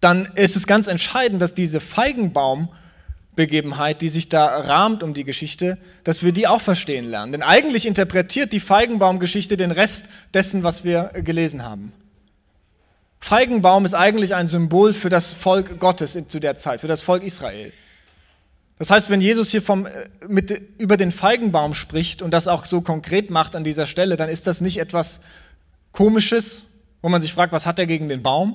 dann 0.00 0.26
ist 0.34 0.56
es 0.56 0.66
ganz 0.66 0.88
entscheidend, 0.88 1.40
dass 1.40 1.54
diese 1.54 1.80
Feigenbaum-Begebenheit, 1.80 4.02
die 4.02 4.08
sich 4.08 4.28
da 4.28 4.60
rahmt 4.60 5.02
um 5.02 5.14
die 5.14 5.24
Geschichte, 5.24 5.78
dass 6.04 6.22
wir 6.22 6.32
die 6.32 6.46
auch 6.46 6.60
verstehen 6.60 7.04
lernen. 7.04 7.32
Denn 7.32 7.42
eigentlich 7.42 7.86
interpretiert 7.86 8.52
die 8.52 8.60
Feigenbaum-Geschichte 8.60 9.56
den 9.56 9.70
Rest 9.70 10.06
dessen, 10.34 10.62
was 10.62 10.84
wir 10.84 11.10
gelesen 11.14 11.64
haben. 11.64 11.92
Feigenbaum 13.20 13.84
ist 13.84 13.94
eigentlich 13.94 14.34
ein 14.34 14.48
Symbol 14.48 14.92
für 14.92 15.08
das 15.08 15.32
Volk 15.32 15.80
Gottes 15.80 16.18
zu 16.28 16.38
der 16.38 16.56
Zeit, 16.56 16.80
für 16.80 16.88
das 16.88 17.02
Volk 17.02 17.24
Israel. 17.24 17.72
Das 18.78 18.90
heißt, 18.90 19.08
wenn 19.08 19.20
Jesus 19.20 19.50
hier 19.50 19.62
vom, 19.62 19.86
äh, 19.86 19.90
mit, 20.28 20.50
über 20.78 20.96
den 20.96 21.12
Feigenbaum 21.12 21.74
spricht 21.74 22.22
und 22.22 22.30
das 22.30 22.46
auch 22.46 22.66
so 22.66 22.82
konkret 22.82 23.30
macht 23.30 23.56
an 23.56 23.64
dieser 23.64 23.86
Stelle, 23.86 24.16
dann 24.16 24.28
ist 24.28 24.46
das 24.46 24.60
nicht 24.60 24.78
etwas 24.78 25.20
Komisches, 25.92 26.66
wo 27.00 27.08
man 27.08 27.22
sich 27.22 27.32
fragt, 27.32 27.52
was 27.52 27.64
hat 27.64 27.78
er 27.78 27.86
gegen 27.86 28.08
den 28.08 28.22
Baum, 28.22 28.54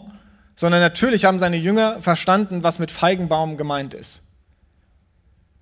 sondern 0.56 0.82
natürlich 0.82 1.26
haben 1.26 1.40
seine 1.40 1.58
Jünger 1.58 2.02
verstanden, 2.02 2.64
was 2.64 2.80
mit 2.80 2.92
Feigenbaum 2.92 3.58
gemeint 3.58 3.94
ist. 3.94 4.24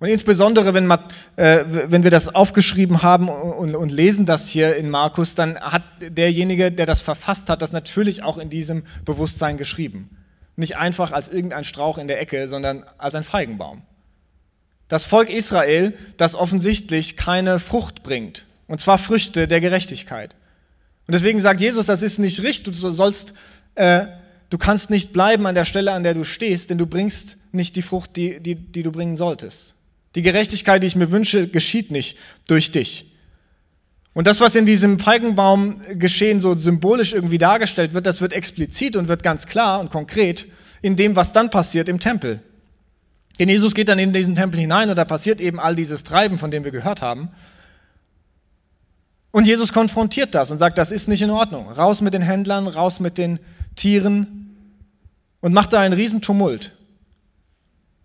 Und 0.00 0.08
insbesondere, 0.08 0.72
wenn, 0.72 0.90
äh, 1.36 1.64
wenn 1.66 2.04
wir 2.04 2.10
das 2.10 2.34
aufgeschrieben 2.34 3.02
haben 3.02 3.28
und, 3.28 3.76
und, 3.76 3.92
lesen 3.92 4.24
das 4.24 4.48
hier 4.48 4.74
in 4.76 4.88
Markus, 4.88 5.34
dann 5.34 5.60
hat 5.60 5.82
derjenige, 6.00 6.72
der 6.72 6.86
das 6.86 7.02
verfasst 7.02 7.50
hat, 7.50 7.60
das 7.60 7.72
natürlich 7.72 8.22
auch 8.22 8.38
in 8.38 8.48
diesem 8.48 8.84
Bewusstsein 9.04 9.58
geschrieben. 9.58 10.16
Nicht 10.56 10.78
einfach 10.78 11.12
als 11.12 11.28
irgendein 11.28 11.64
Strauch 11.64 11.98
in 11.98 12.08
der 12.08 12.18
Ecke, 12.18 12.48
sondern 12.48 12.84
als 12.96 13.14
ein 13.14 13.24
Feigenbaum. 13.24 13.82
Das 14.88 15.04
Volk 15.04 15.28
Israel, 15.28 15.92
das 16.16 16.34
offensichtlich 16.34 17.18
keine 17.18 17.60
Frucht 17.60 18.02
bringt. 18.02 18.46
Und 18.68 18.80
zwar 18.80 18.96
Früchte 18.96 19.46
der 19.46 19.60
Gerechtigkeit. 19.60 20.34
Und 21.06 21.14
deswegen 21.14 21.40
sagt 21.40 21.60
Jesus, 21.60 21.86
das 21.86 22.02
ist 22.02 22.18
nicht 22.18 22.42
richtig. 22.42 22.80
Du 22.80 22.90
sollst, 22.90 23.34
äh, 23.74 24.06
du 24.50 24.58
kannst 24.58 24.90
nicht 24.90 25.12
bleiben 25.12 25.46
an 25.46 25.54
der 25.54 25.64
Stelle, 25.64 25.92
an 25.92 26.02
der 26.02 26.14
du 26.14 26.24
stehst, 26.24 26.70
denn 26.70 26.78
du 26.78 26.86
bringst 26.86 27.38
nicht 27.52 27.76
die 27.76 27.82
Frucht, 27.82 28.16
die, 28.16 28.40
die, 28.40 28.56
die 28.56 28.82
du 28.82 28.92
bringen 28.92 29.16
solltest. 29.16 29.74
Die 30.16 30.22
Gerechtigkeit, 30.22 30.82
die 30.82 30.88
ich 30.88 30.96
mir 30.96 31.10
wünsche, 31.10 31.48
geschieht 31.48 31.90
nicht 31.90 32.18
durch 32.48 32.72
dich. 32.72 33.06
Und 34.12 34.26
das, 34.26 34.40
was 34.40 34.56
in 34.56 34.66
diesem 34.66 34.98
Feigenbaum 34.98 35.80
geschehen 35.94 36.40
so 36.40 36.56
symbolisch 36.56 37.12
irgendwie 37.12 37.38
dargestellt 37.38 37.94
wird, 37.94 38.06
das 38.06 38.20
wird 38.20 38.32
explizit 38.32 38.96
und 38.96 39.06
wird 39.06 39.22
ganz 39.22 39.46
klar 39.46 39.78
und 39.80 39.90
konkret 39.90 40.46
in 40.82 40.96
dem, 40.96 41.14
was 41.14 41.32
dann 41.32 41.50
passiert 41.50 41.88
im 41.88 42.00
Tempel. 42.00 42.42
Denn 43.38 43.48
Jesus 43.48 43.74
geht 43.74 43.88
dann 43.88 44.00
in 44.00 44.12
diesen 44.12 44.34
Tempel 44.34 44.58
hinein 44.58 44.90
und 44.90 44.96
da 44.96 45.04
passiert 45.04 45.40
eben 45.40 45.60
all 45.60 45.76
dieses 45.76 46.02
Treiben, 46.02 46.38
von 46.38 46.50
dem 46.50 46.64
wir 46.64 46.72
gehört 46.72 47.02
haben. 47.02 47.30
Und 49.30 49.46
Jesus 49.46 49.72
konfrontiert 49.72 50.34
das 50.34 50.50
und 50.50 50.58
sagt, 50.58 50.76
das 50.76 50.90
ist 50.90 51.06
nicht 51.06 51.22
in 51.22 51.30
Ordnung. 51.30 51.70
Raus 51.70 52.00
mit 52.00 52.12
den 52.12 52.22
Händlern, 52.22 52.66
raus 52.66 52.98
mit 52.98 53.16
den 53.16 53.38
Tieren 53.76 54.39
und 55.40 55.52
macht 55.52 55.72
da 55.72 55.80
einen 55.80 55.94
Riesentumult. 55.94 56.72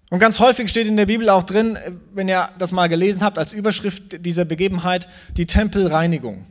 Und 0.09 0.19
ganz 0.19 0.39
häufig 0.39 0.69
steht 0.69 0.87
in 0.87 0.97
der 0.97 1.07
Bibel 1.07 1.29
auch 1.29 1.43
drin, 1.43 1.77
wenn 2.13 2.29
ihr 2.29 2.49
das 2.57 2.71
mal 2.71 2.87
gelesen 2.87 3.23
habt, 3.23 3.37
als 3.37 3.53
Überschrift 3.53 4.25
dieser 4.25 4.45
Begebenheit, 4.45 5.07
die 5.35 5.45
Tempelreinigung. 5.45 6.45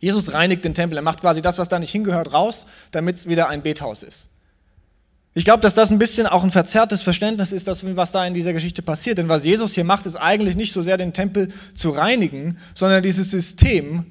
Jesus 0.00 0.32
reinigt 0.32 0.64
den 0.64 0.74
Tempel, 0.74 0.96
er 0.96 1.02
macht 1.02 1.20
quasi 1.20 1.42
das, 1.42 1.58
was 1.58 1.68
da 1.68 1.78
nicht 1.78 1.90
hingehört, 1.90 2.32
raus, 2.32 2.66
damit 2.90 3.16
es 3.16 3.28
wieder 3.28 3.48
ein 3.48 3.62
Bethaus 3.62 4.02
ist. 4.02 4.30
Ich 5.32 5.44
glaube, 5.44 5.62
dass 5.62 5.74
das 5.74 5.90
ein 5.90 5.98
bisschen 5.98 6.26
auch 6.26 6.42
ein 6.42 6.50
verzerrtes 6.50 7.02
Verständnis 7.02 7.52
ist, 7.52 7.68
dass, 7.68 7.84
was 7.96 8.10
da 8.10 8.26
in 8.26 8.34
dieser 8.34 8.52
Geschichte 8.52 8.82
passiert. 8.82 9.18
Denn 9.18 9.28
was 9.28 9.44
Jesus 9.44 9.74
hier 9.74 9.84
macht, 9.84 10.06
ist 10.06 10.16
eigentlich 10.16 10.56
nicht 10.56 10.72
so 10.72 10.82
sehr 10.82 10.96
den 10.96 11.12
Tempel 11.12 11.48
zu 11.74 11.90
reinigen, 11.90 12.58
sondern 12.74 13.02
dieses 13.02 13.30
System, 13.30 14.06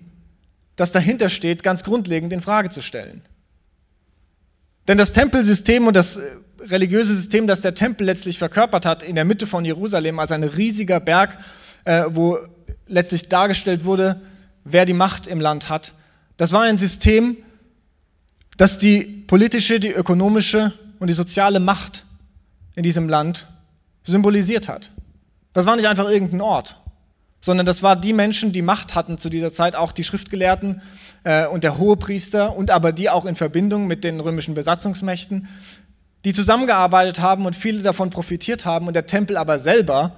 das 0.78 0.94
dahinter 0.94 1.28
steht, 1.28 1.62
ganz 1.62 1.84
grundlegend 1.84 2.32
in 2.32 2.40
Frage 2.40 2.70
zu 2.70 2.82
stellen. 2.82 3.22
Denn 4.90 4.98
das 4.98 5.12
Tempelsystem 5.12 5.86
und 5.86 5.94
das 5.96 6.18
äh, 6.18 6.24
religiöse 6.62 7.16
System, 7.16 7.46
das 7.46 7.62
der 7.62 7.76
Tempel 7.76 8.06
letztlich 8.06 8.40
verkörpert 8.40 8.88
hat, 8.88 9.04
in 9.04 9.14
der 9.14 9.24
Mitte 9.24 9.46
von 9.46 9.64
Jerusalem 9.64 10.18
als 10.18 10.32
ein 10.32 10.44
riesiger 10.44 11.00
Berg, 11.00 11.38
äh, 11.86 12.06
wo 12.08 12.40
letztlich 12.88 13.30
dargestellt 13.30 13.84
wurde, 13.86 14.20
wer 14.64 14.88
die 14.88 14.96
Macht 14.96 15.28
im 15.28 15.40
Land 15.40 15.70
hat. 15.70 15.94
Das 16.38 16.54
war 16.54 16.64
ein 16.64 16.80
System, 16.80 17.38
das 18.58 18.80
die 18.80 19.26
politische, 19.28 19.80
die 19.80 19.92
ökonomische 19.92 20.74
und 20.98 21.08
die 21.08 21.14
soziale 21.14 21.60
Macht 21.60 22.04
in 22.74 22.82
diesem 22.82 23.08
Land 23.08 23.46
symbolisiert 24.04 24.68
hat. 24.68 24.90
Das 25.54 25.68
war 25.68 25.76
nicht 25.76 25.88
einfach 25.88 26.10
irgendein 26.10 26.42
Ort, 26.42 26.78
sondern 27.42 27.68
das 27.68 27.84
war 27.84 27.96
die 27.96 28.14
Menschen, 28.14 28.54
die 28.54 28.64
Macht 28.64 28.96
hatten 28.96 29.20
zu 29.20 29.30
dieser 29.30 29.54
Zeit, 29.54 29.76
auch 29.76 29.92
die 29.92 30.04
Schriftgelehrten 30.04 30.82
äh, 31.24 31.48
und 31.48 31.64
der 31.64 31.78
Hohepriester 31.78 32.56
und 32.56 32.72
aber 32.72 32.92
die 32.92 33.10
auch 33.10 33.26
in 33.26 33.36
Verbindung 33.36 33.88
mit 33.88 34.04
den 34.04 34.20
römischen 34.20 34.54
Besatzungsmächten, 34.54 35.48
die 36.26 36.34
zusammengearbeitet 36.34 37.22
haben 37.22 37.46
und 37.46 37.56
viele 37.56 37.82
davon 37.82 38.10
profitiert 38.10 38.66
haben 38.66 38.88
und 38.88 38.94
der 38.94 39.06
Tempel 39.06 39.38
aber 39.38 39.60
selber 39.60 40.16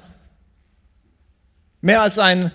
mehr 1.81 2.01
als 2.01 2.19
ein 2.19 2.51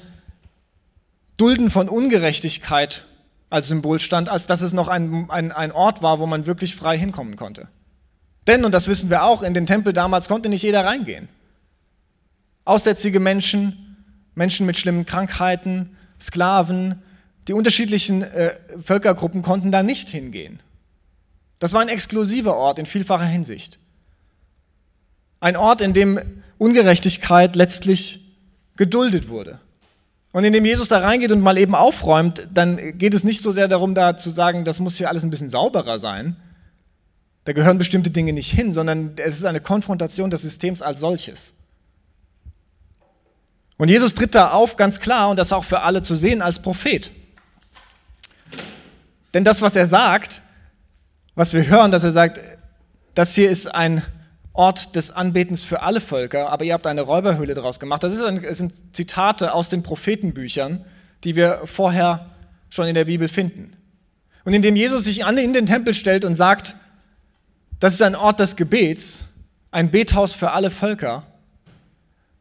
Dulden 1.36 1.70
von 1.70 1.88
Ungerechtigkeit 1.88 3.04
als 3.50 3.68
Symbol 3.68 4.00
stand, 4.00 4.28
als 4.28 4.46
dass 4.46 4.60
es 4.60 4.72
noch 4.72 4.88
ein, 4.88 5.26
ein, 5.28 5.52
ein 5.52 5.72
Ort 5.72 6.02
war, 6.02 6.18
wo 6.18 6.26
man 6.26 6.46
wirklich 6.46 6.74
frei 6.74 6.98
hinkommen 6.98 7.36
konnte. 7.36 7.68
Denn, 8.46 8.64
und 8.64 8.72
das 8.72 8.88
wissen 8.88 9.10
wir 9.10 9.24
auch, 9.24 9.42
in 9.42 9.54
den 9.54 9.66
Tempel 9.66 9.92
damals 9.92 10.28
konnte 10.28 10.48
nicht 10.48 10.62
jeder 10.62 10.84
reingehen. 10.84 11.28
Aussätzige 12.64 13.20
Menschen, 13.20 14.04
Menschen 14.34 14.66
mit 14.66 14.76
schlimmen 14.76 15.06
Krankheiten, 15.06 15.96
Sklaven, 16.20 17.02
die 17.48 17.52
unterschiedlichen 17.52 18.22
äh, 18.22 18.54
Völkergruppen 18.82 19.42
konnten 19.42 19.70
da 19.70 19.82
nicht 19.82 20.08
hingehen. 20.08 20.60
Das 21.58 21.72
war 21.72 21.80
ein 21.80 21.88
exklusiver 21.88 22.56
Ort 22.56 22.78
in 22.78 22.86
vielfacher 22.86 23.24
Hinsicht. 23.24 23.78
Ein 25.40 25.56
Ort, 25.56 25.80
in 25.80 25.92
dem 25.92 26.20
Ungerechtigkeit 26.58 27.56
letztlich 27.56 28.36
geduldet 28.76 29.28
wurde. 29.28 29.60
Und 30.32 30.44
indem 30.44 30.66
Jesus 30.66 30.88
da 30.88 30.98
reingeht 30.98 31.32
und 31.32 31.40
mal 31.40 31.56
eben 31.56 31.74
aufräumt, 31.74 32.48
dann 32.52 32.98
geht 32.98 33.14
es 33.14 33.24
nicht 33.24 33.42
so 33.42 33.52
sehr 33.52 33.68
darum, 33.68 33.94
da 33.94 34.16
zu 34.16 34.28
sagen, 34.28 34.64
das 34.64 34.80
muss 34.80 34.96
hier 34.96 35.08
alles 35.08 35.22
ein 35.22 35.30
bisschen 35.30 35.48
sauberer 35.48 35.98
sein. 35.98 36.36
Da 37.44 37.52
gehören 37.52 37.78
bestimmte 37.78 38.10
Dinge 38.10 38.32
nicht 38.32 38.50
hin, 38.50 38.74
sondern 38.74 39.14
es 39.16 39.36
ist 39.36 39.44
eine 39.44 39.60
Konfrontation 39.60 40.30
des 40.30 40.42
Systems 40.42 40.82
als 40.82 41.00
solches. 41.00 41.54
Und 43.78 43.88
Jesus 43.88 44.14
tritt 44.14 44.34
da 44.34 44.50
auf 44.50 44.76
ganz 44.76 45.00
klar 45.00 45.30
und 45.30 45.38
das 45.38 45.52
auch 45.52 45.64
für 45.64 45.82
alle 45.82 46.02
zu 46.02 46.16
sehen 46.16 46.42
als 46.42 46.60
Prophet. 46.60 47.10
Denn 49.37 49.45
das, 49.45 49.61
was 49.61 49.76
er 49.76 49.85
sagt, 49.85 50.40
was 51.35 51.52
wir 51.52 51.66
hören, 51.66 51.90
dass 51.90 52.05
er 52.05 52.11
sagt, 52.11 52.40
das 53.12 53.35
hier 53.35 53.50
ist 53.50 53.66
ein 53.66 54.02
Ort 54.55 54.97
des 54.97 55.11
Anbetens 55.11 55.62
für 55.62 55.83
alle 55.83 56.00
Völker, 56.00 56.49
aber 56.49 56.64
ihr 56.64 56.73
habt 56.73 56.87
eine 56.87 57.02
Räuberhöhle 57.02 57.52
daraus 57.52 57.78
gemacht. 57.78 58.02
Das, 58.02 58.19
ein, 58.23 58.40
das 58.40 58.57
sind 58.57 58.73
Zitate 58.97 59.52
aus 59.52 59.69
den 59.69 59.83
Prophetenbüchern, 59.83 60.87
die 61.23 61.37
wir 61.37 61.61
vorher 61.66 62.31
schon 62.71 62.87
in 62.87 62.95
der 62.95 63.05
Bibel 63.05 63.28
finden. 63.28 63.76
Und 64.47 64.55
indem 64.55 64.75
Jesus 64.75 65.05
sich 65.05 65.21
in 65.21 65.52
den 65.52 65.66
Tempel 65.66 65.93
stellt 65.93 66.25
und 66.25 66.35
sagt, 66.35 66.75
das 67.78 67.93
ist 67.93 68.00
ein 68.00 68.14
Ort 68.14 68.40
des 68.40 68.57
Gebets, 68.57 69.26
ein 69.71 69.90
Bethaus 69.90 70.33
für 70.33 70.52
alle 70.52 70.71
Völker, 70.71 71.25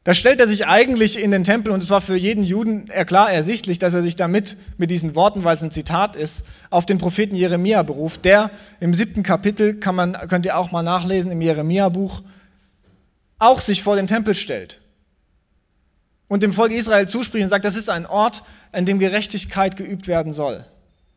da 0.06 0.14
stellt 0.14 0.40
er 0.40 0.48
sich 0.48 0.68
eigentlich 0.68 1.20
in 1.20 1.32
den 1.32 1.44
Tempel 1.44 1.72
und 1.72 1.82
es 1.82 1.90
war 1.90 2.00
für 2.00 2.16
jeden 2.16 2.44
Juden 2.44 2.88
klar 3.08 3.32
ersichtlich, 3.32 3.80
dass 3.80 3.96
er 3.96 4.04
sich 4.04 4.16
damit 4.16 4.56
mit 4.78 4.92
diesen 4.92 5.16
Worten, 5.16 5.44
weil 5.44 5.56
es 5.56 5.64
ein 5.64 5.72
Zitat 5.72 6.16
ist, 6.16 6.46
auf 6.70 6.86
den 6.86 7.00
Propheten 7.00 7.36
Jeremia 7.36 7.82
beruft, 7.82 8.24
der 8.24 8.52
im 8.80 8.94
siebten 8.94 9.24
Kapitel, 9.24 9.80
kann 9.80 9.96
man, 9.96 10.14
könnt 10.30 10.46
ihr 10.46 10.60
auch 10.60 10.72
mal 10.72 10.84
nachlesen 10.84 11.32
im 11.32 11.42
Jeremia-Buch, 11.42 12.22
auch 13.40 13.60
sich 13.60 13.82
vor 13.82 13.96
den 13.96 14.06
Tempel 14.06 14.36
stellt 14.36 14.80
und 16.28 16.44
dem 16.44 16.54
Volk 16.54 16.72
Israel 16.72 17.10
zuspricht 17.10 17.44
und 17.44 17.50
sagt, 17.50 17.66
das 17.66 17.76
ist 17.76 17.90
ein 17.90 18.06
Ort, 18.06 18.44
an 18.72 18.86
dem 18.86 19.00
Gerechtigkeit 19.00 19.76
geübt 19.76 20.08
werden 20.08 20.34
soll. 20.34 20.64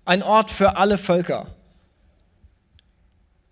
Ein 0.06 0.22
Ort 0.22 0.50
für 0.50 0.78
alle 0.78 0.96
Völker. 0.96 1.54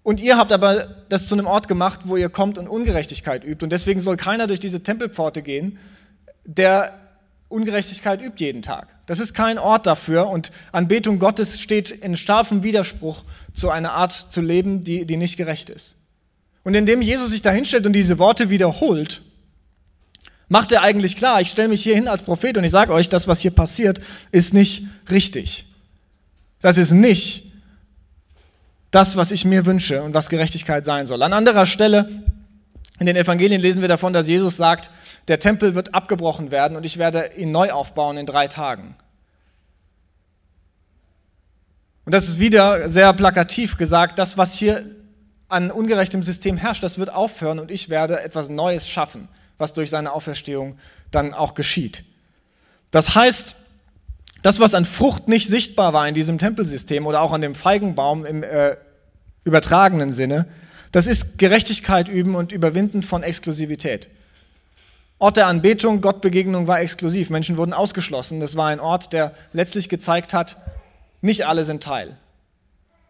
Und 0.06 0.20
ihr 0.20 0.36
habt 0.36 0.52
aber 0.52 0.86
das 1.08 1.26
zu 1.26 1.34
einem 1.34 1.48
Ort 1.48 1.66
gemacht, 1.66 2.02
wo 2.04 2.16
ihr 2.16 2.28
kommt 2.28 2.58
und 2.58 2.68
Ungerechtigkeit 2.68 3.42
übt. 3.42 3.64
Und 3.64 3.70
deswegen 3.70 3.98
soll 3.98 4.16
keiner 4.16 4.46
durch 4.46 4.60
diese 4.60 4.80
Tempelpforte 4.80 5.42
gehen, 5.42 5.80
der 6.44 6.92
Ungerechtigkeit 7.48 8.22
übt 8.22 8.36
jeden 8.38 8.62
Tag. 8.62 8.94
Das 9.06 9.18
ist 9.18 9.34
kein 9.34 9.58
Ort 9.58 9.84
dafür. 9.84 10.28
Und 10.28 10.52
Anbetung 10.70 11.18
Gottes 11.18 11.60
steht 11.60 11.90
in 11.90 12.16
scharfem 12.16 12.62
Widerspruch 12.62 13.24
zu 13.52 13.68
einer 13.68 13.94
Art 13.94 14.12
zu 14.12 14.40
leben, 14.42 14.80
die, 14.80 15.06
die 15.06 15.16
nicht 15.16 15.36
gerecht 15.36 15.70
ist. 15.70 15.96
Und 16.62 16.76
indem 16.76 17.02
Jesus 17.02 17.32
sich 17.32 17.42
da 17.42 17.50
hinstellt 17.50 17.84
und 17.84 17.92
diese 17.92 18.20
Worte 18.20 18.48
wiederholt, 18.48 19.22
macht 20.46 20.70
er 20.70 20.82
eigentlich 20.82 21.16
klar, 21.16 21.40
ich 21.40 21.50
stelle 21.50 21.66
mich 21.66 21.82
hier 21.82 21.96
hin 21.96 22.06
als 22.06 22.22
Prophet 22.22 22.56
und 22.56 22.62
ich 22.62 22.70
sage 22.70 22.92
euch, 22.92 23.08
das, 23.08 23.26
was 23.26 23.40
hier 23.40 23.50
passiert, 23.50 24.00
ist 24.30 24.54
nicht 24.54 24.84
richtig. 25.10 25.66
Das 26.60 26.78
ist 26.78 26.92
nicht 26.92 27.55
das, 28.90 29.16
was 29.16 29.30
ich 29.30 29.44
mir 29.44 29.66
wünsche 29.66 30.02
und 30.02 30.14
was 30.14 30.28
Gerechtigkeit 30.28 30.84
sein 30.84 31.06
soll. 31.06 31.22
An 31.22 31.32
anderer 31.32 31.66
Stelle 31.66 32.08
in 32.98 33.06
den 33.06 33.16
Evangelien 33.16 33.60
lesen 33.60 33.82
wir 33.82 33.88
davon, 33.88 34.12
dass 34.12 34.26
Jesus 34.26 34.56
sagt, 34.56 34.90
der 35.28 35.38
Tempel 35.38 35.74
wird 35.74 35.94
abgebrochen 35.94 36.50
werden 36.50 36.76
und 36.76 36.86
ich 36.86 36.98
werde 36.98 37.30
ihn 37.36 37.52
neu 37.52 37.72
aufbauen 37.72 38.16
in 38.16 38.26
drei 38.26 38.48
Tagen. 38.48 38.96
Und 42.04 42.14
das 42.14 42.28
ist 42.28 42.38
wieder 42.38 42.88
sehr 42.88 43.12
plakativ 43.12 43.76
gesagt, 43.76 44.18
das, 44.18 44.38
was 44.38 44.54
hier 44.54 44.82
an 45.48 45.70
ungerechtem 45.70 46.22
System 46.22 46.56
herrscht, 46.56 46.82
das 46.82 46.98
wird 46.98 47.12
aufhören 47.12 47.58
und 47.58 47.70
ich 47.70 47.88
werde 47.88 48.20
etwas 48.20 48.48
Neues 48.48 48.88
schaffen, 48.88 49.28
was 49.58 49.72
durch 49.72 49.90
seine 49.90 50.12
Auferstehung 50.12 50.78
dann 51.10 51.34
auch 51.34 51.54
geschieht. 51.54 52.04
Das 52.90 53.14
heißt, 53.14 53.56
das, 54.46 54.60
was 54.60 54.76
an 54.76 54.84
Frucht 54.84 55.26
nicht 55.26 55.48
sichtbar 55.48 55.92
war 55.92 56.06
in 56.06 56.14
diesem 56.14 56.38
Tempelsystem 56.38 57.04
oder 57.04 57.20
auch 57.20 57.32
an 57.32 57.40
dem 57.40 57.56
Feigenbaum 57.56 58.24
im 58.24 58.44
äh, 58.44 58.76
übertragenen 59.42 60.12
Sinne, 60.12 60.46
das 60.92 61.08
ist 61.08 61.36
Gerechtigkeit 61.36 62.06
üben 62.06 62.36
und 62.36 62.52
Überwinden 62.52 63.02
von 63.02 63.24
Exklusivität. 63.24 64.08
Ort 65.18 65.36
der 65.36 65.48
Anbetung, 65.48 66.00
Gottbegegnung 66.00 66.68
war 66.68 66.80
exklusiv. 66.80 67.28
Menschen 67.28 67.56
wurden 67.56 67.72
ausgeschlossen. 67.72 68.38
Das 68.38 68.54
war 68.54 68.68
ein 68.68 68.78
Ort, 68.78 69.12
der 69.12 69.34
letztlich 69.52 69.88
gezeigt 69.88 70.32
hat, 70.32 70.56
nicht 71.22 71.44
alle 71.44 71.64
sind 71.64 71.82
Teil. 71.82 72.16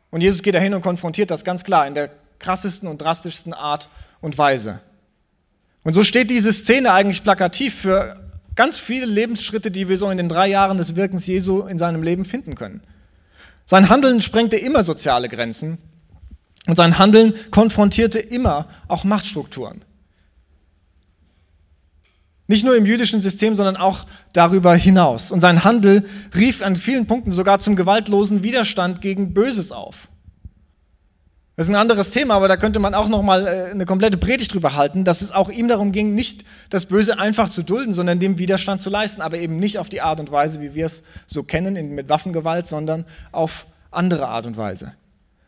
Und 0.09 0.23
Jesus 0.23 0.43
geht 0.43 0.55
dahin 0.55 0.73
und 0.73 0.81
konfrontiert 0.81 1.31
das 1.31 1.45
ganz 1.45 1.65
klar 1.65 1.87
in 1.87 1.93
der 1.93 2.09
krassesten 2.39 2.89
und 2.89 3.03
drastischsten 3.03 3.53
Art 3.53 3.91
und 4.23 4.39
Weise. 4.39 4.81
Und 5.85 5.93
so 5.93 6.03
steht 6.03 6.31
diese 6.31 6.55
Szene 6.55 6.95
eigentlich 6.95 7.23
plakativ 7.23 7.75
für 7.75 8.26
ganz 8.57 8.79
viele 8.79 9.07
Lebensschritte, 9.07 9.71
die 9.71 9.89
wir 9.89 9.99
so 9.99 10.11
in 10.11 10.17
den 10.17 10.29
drei 10.29 10.49
Jahren 10.49 10.79
des 10.79 10.97
Wirkens 10.97 11.27
Jesu 11.27 11.67
in 11.67 11.79
seinem 11.79 12.03
Leben 12.03 12.25
finden 12.25 12.55
können. 12.55 12.81
Sein 13.67 13.89
Handeln 13.89 14.21
sprengte 14.21 14.57
immer 14.57 14.83
soziale 14.83 15.29
Grenzen 15.29 15.79
und 16.67 16.77
sein 16.77 16.99
Handeln 16.99 17.35
konfrontierte 17.51 18.19
immer 18.19 18.67
auch 18.89 19.05
Machtstrukturen. 19.05 19.85
Nicht 22.49 22.65
nur 22.65 22.77
im 22.77 22.87
jüdischen 22.87 23.21
System, 23.21 23.57
sondern 23.57 23.77
auch 23.77 24.07
darüber 24.33 24.75
hinaus. 24.75 25.33
Und 25.33 25.41
sein 25.41 25.65
Handel 25.65 26.09
rief 26.37 26.63
an 26.63 26.77
vielen 26.77 27.07
Punkten 27.07 27.33
sogar 27.33 27.59
zum 27.59 27.75
gewaltlosen 27.75 28.45
Widerstand 28.45 29.01
gegen 29.01 29.35
Böses 29.35 29.73
auf. 29.73 30.09
Das 31.57 31.65
ist 31.65 31.71
ein 31.71 31.77
anderes 31.77 32.11
Thema, 32.11 32.35
aber 32.35 32.49
da 32.49 32.59
könnte 32.59 32.79
man 32.79 32.93
auch 32.93 33.09
noch 33.09 33.23
mal 33.23 33.47
äh, 33.47 33.71
eine 33.71 33.87
komplette 33.87 34.19
Predigt 34.19 34.53
drüber 34.53 34.77
halten, 34.77 35.05
dass 35.05 35.23
es 35.23 35.33
auch 35.33 35.49
ihm 35.49 35.69
darum 35.69 35.91
ging, 35.91 36.15
nicht 36.15 36.45
das 36.69 36.85
Böse 36.85 37.19
einfach 37.19 37.49
zu 37.49 37.63
dulden, 37.63 37.95
sondern 37.95 38.21
dem 38.21 38.39
Widerstand 38.39 38.83
zu 38.83 38.91
leisten, 38.91 39.23
aber 39.23 39.39
eben 39.39 39.57
nicht 39.57 39.79
auf 39.79 39.89
die 39.89 40.03
Art 40.03 40.21
und 40.21 40.31
Weise, 40.31 40.61
wie 40.61 40.75
wir 40.75 40.85
es 40.85 41.03
so 41.27 41.43
kennen, 41.43 41.95
mit 41.95 42.11
Waffengewalt, 42.11 42.67
sondern 42.67 43.07
auf 43.33 43.67
andere 43.91 44.29
Art 44.29 44.45
und 44.45 44.59
Weise. 44.59 44.93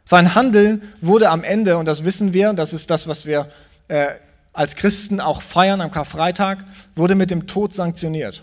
Sein 0.07 0.35
Handeln 0.35 0.83
wurde 1.03 1.29
am 1.29 1.45
Ende, 1.45 1.77
und 1.77 1.85
das 1.85 2.03
wissen 2.07 2.33
wir, 2.33 2.55
das 2.55 2.73
ist 2.73 2.91
das, 2.91 3.07
was 3.07 3.27
wir 3.27 3.50
äh, 3.88 4.07
als 4.55 4.77
Christen 4.77 5.21
auch 5.21 5.43
feiern 5.43 5.83
am 5.83 5.91
Karfreitag, 5.91 6.65
wurde 6.97 7.17
mit 7.17 7.31
dem 7.31 7.47
Tod 7.47 7.75
sanktioniert. 7.75 8.43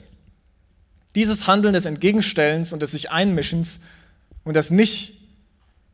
Dieses 1.15 1.48
Handeln 1.48 1.74
des 1.74 1.86
Entgegenstellens 1.86 2.74
und 2.74 2.84
des 2.84 2.91
sich 2.91 3.10
Einmischens 3.10 3.79
und 4.43 4.55
des 4.55 4.69
nicht 4.69 5.14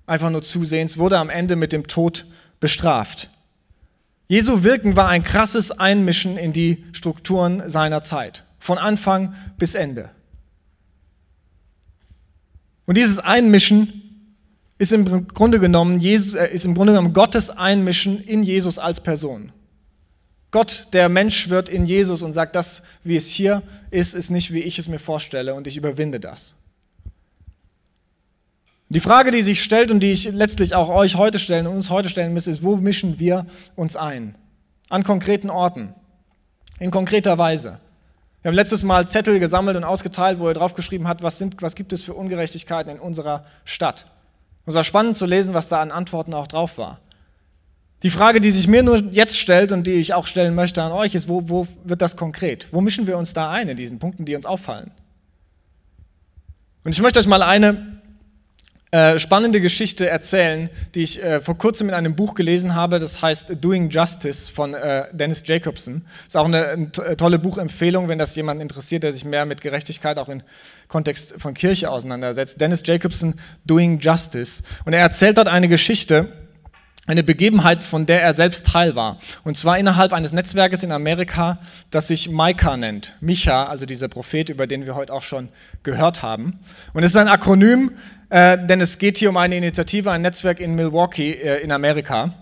einfach 0.05 0.29
nur 0.29 0.43
Zusehens 0.43 0.97
wurde 0.97 1.17
am 1.17 1.29
Ende 1.29 1.55
mit 1.55 1.71
dem 1.71 1.87
Tod 1.87 2.25
bestraft. 2.59 3.29
Jesu 4.27 4.63
Wirken 4.63 4.95
war 4.95 5.09
ein 5.09 5.23
krasses 5.23 5.71
Einmischen 5.71 6.37
in 6.37 6.53
die 6.53 6.85
Strukturen 6.93 7.69
seiner 7.69 8.01
Zeit, 8.01 8.45
von 8.59 8.77
Anfang 8.77 9.35
bis 9.57 9.75
Ende. 9.75 10.09
Und 12.85 12.97
dieses 12.97 13.19
Einmischen 13.19 14.01
ist 14.77 14.91
im 14.91 15.27
Grunde 15.27 15.59
genommen, 15.59 15.99
Jesus, 15.99 16.33
äh, 16.33 16.47
ist 16.51 16.65
im 16.65 16.73
Grunde 16.73 16.93
genommen 16.93 17.13
Gottes 17.13 17.49
Einmischen 17.49 18.19
in 18.19 18.41
Jesus 18.41 18.79
als 18.79 19.01
Person. 19.01 19.51
Gott, 20.49 20.87
der 20.91 21.07
Mensch 21.07 21.49
wird 21.49 21.69
in 21.69 21.85
Jesus 21.85 22.21
und 22.21 22.33
sagt, 22.33 22.55
das, 22.55 22.81
wie 23.03 23.15
es 23.15 23.27
hier 23.27 23.63
ist, 23.89 24.13
ist 24.15 24.29
nicht, 24.29 24.51
wie 24.51 24.59
ich 24.59 24.79
es 24.79 24.87
mir 24.87 24.99
vorstelle 24.99 25.53
und 25.53 25.67
ich 25.67 25.77
überwinde 25.77 26.19
das. 26.19 26.55
Die 28.91 28.99
Frage, 28.99 29.31
die 29.31 29.41
sich 29.41 29.63
stellt 29.63 29.89
und 29.89 30.01
die 30.01 30.11
ich 30.11 30.25
letztlich 30.33 30.75
auch 30.75 30.89
euch 30.89 31.15
heute 31.15 31.39
stellen 31.39 31.65
und 31.65 31.75
uns 31.75 31.89
heute 31.89 32.09
stellen 32.09 32.33
müsste, 32.33 32.51
ist, 32.51 32.61
wo 32.61 32.75
mischen 32.75 33.19
wir 33.19 33.45
uns 33.77 33.95
ein? 33.95 34.37
An 34.89 35.05
konkreten 35.05 35.49
Orten, 35.49 35.93
in 36.77 36.91
konkreter 36.91 37.37
Weise. 37.37 37.79
Wir 38.41 38.49
haben 38.49 38.55
letztes 38.55 38.83
Mal 38.83 39.07
Zettel 39.07 39.39
gesammelt 39.39 39.77
und 39.77 39.85
ausgeteilt, 39.85 40.39
wo 40.39 40.47
er 40.49 40.55
draufgeschrieben 40.55 41.07
hat, 41.07 41.23
was, 41.23 41.37
sind, 41.37 41.61
was 41.61 41.75
gibt 41.75 41.93
es 41.93 42.01
für 42.01 42.13
Ungerechtigkeiten 42.13 42.91
in 42.91 42.99
unserer 42.99 43.45
Stadt. 43.63 44.07
Es 44.65 44.73
war 44.73 44.83
spannend 44.83 45.15
zu 45.15 45.25
lesen, 45.25 45.53
was 45.53 45.69
da 45.69 45.81
an 45.81 45.91
Antworten 45.91 46.33
auch 46.33 46.47
drauf 46.47 46.77
war. 46.77 46.99
Die 48.03 48.09
Frage, 48.09 48.41
die 48.41 48.51
sich 48.51 48.67
mir 48.67 48.83
nur 48.83 48.97
jetzt 48.97 49.37
stellt 49.37 49.71
und 49.71 49.87
die 49.87 49.93
ich 49.93 50.13
auch 50.13 50.27
stellen 50.27 50.53
möchte 50.53 50.83
an 50.83 50.91
euch, 50.91 51.15
ist, 51.15 51.29
wo, 51.29 51.47
wo 51.47 51.65
wird 51.85 52.01
das 52.01 52.17
konkret? 52.17 52.67
Wo 52.73 52.81
mischen 52.81 53.07
wir 53.07 53.17
uns 53.17 53.31
da 53.31 53.51
ein 53.51 53.69
in 53.69 53.77
diesen 53.77 53.99
Punkten, 53.99 54.25
die 54.25 54.35
uns 54.35 54.45
auffallen? 54.45 54.91
Und 56.83 56.91
ich 56.91 57.01
möchte 57.01 57.19
euch 57.19 57.27
mal 57.27 57.41
eine 57.41 58.00
äh, 58.93 59.19
spannende 59.19 59.61
Geschichte 59.61 60.09
erzählen, 60.09 60.69
die 60.95 61.03
ich 61.03 61.23
äh, 61.23 61.39
vor 61.39 61.57
kurzem 61.57 61.87
in 61.87 61.95
einem 61.95 62.13
Buch 62.13 62.35
gelesen 62.35 62.75
habe. 62.75 62.99
Das 62.99 63.21
heißt 63.21 63.55
Doing 63.61 63.89
Justice 63.89 64.51
von 64.51 64.73
äh, 64.73 65.05
Dennis 65.13 65.43
Jacobson. 65.45 66.05
Ist 66.27 66.35
auch 66.35 66.43
eine, 66.43 66.67
eine, 66.67 66.91
äh, 67.05 67.15
tolle 67.15 67.39
Buchempfehlung, 67.39 68.09
wenn 68.09 68.19
das 68.19 68.35
jemand 68.35 68.61
interessiert, 68.61 69.03
der 69.03 69.13
sich 69.13 69.23
mehr 69.23 69.45
mit 69.45 69.61
Gerechtigkeit 69.61 70.17
auch 70.17 70.27
im 70.27 70.43
Kontext 70.89 71.35
von 71.37 71.53
Kirche 71.53 71.89
auseinandersetzt. 71.89 72.59
Dennis 72.59 72.81
Jacobson 72.83 73.35
Doing 73.65 73.97
Justice. 73.99 74.61
Und 74.83 74.91
er 74.91 74.99
erzählt 74.99 75.37
dort 75.37 75.47
eine 75.47 75.69
Geschichte, 75.69 76.27
eine 77.07 77.23
Begebenheit, 77.23 77.85
von 77.85 78.05
der 78.05 78.21
er 78.21 78.33
selbst 78.33 78.67
Teil 78.67 78.95
war. 78.95 79.19
Und 79.45 79.55
zwar 79.55 79.77
innerhalb 79.77 80.11
eines 80.11 80.33
Netzwerkes 80.33 80.83
in 80.83 80.91
Amerika, 80.91 81.59
das 81.91 82.09
sich 82.09 82.29
Micah 82.29 82.75
nennt. 82.75 83.15
Micha, 83.21 83.67
also 83.67 83.85
dieser 83.85 84.09
Prophet, 84.09 84.49
über 84.49 84.67
den 84.67 84.85
wir 84.85 84.95
heute 84.95 85.13
auch 85.13 85.23
schon 85.23 85.47
gehört 85.83 86.23
haben. 86.23 86.59
Und 86.93 87.03
es 87.03 87.11
ist 87.11 87.17
ein 87.17 87.29
Akronym 87.29 87.91
äh, 88.31 88.57
denn 88.65 88.79
es 88.79 88.97
geht 88.97 89.17
hier 89.17 89.29
um 89.29 89.35
eine 89.35 89.57
Initiative, 89.57 90.09
ein 90.09 90.21
Netzwerk 90.21 90.61
in 90.61 90.73
Milwaukee 90.73 91.31
äh, 91.31 91.61
in 91.61 91.71
Amerika. 91.71 92.33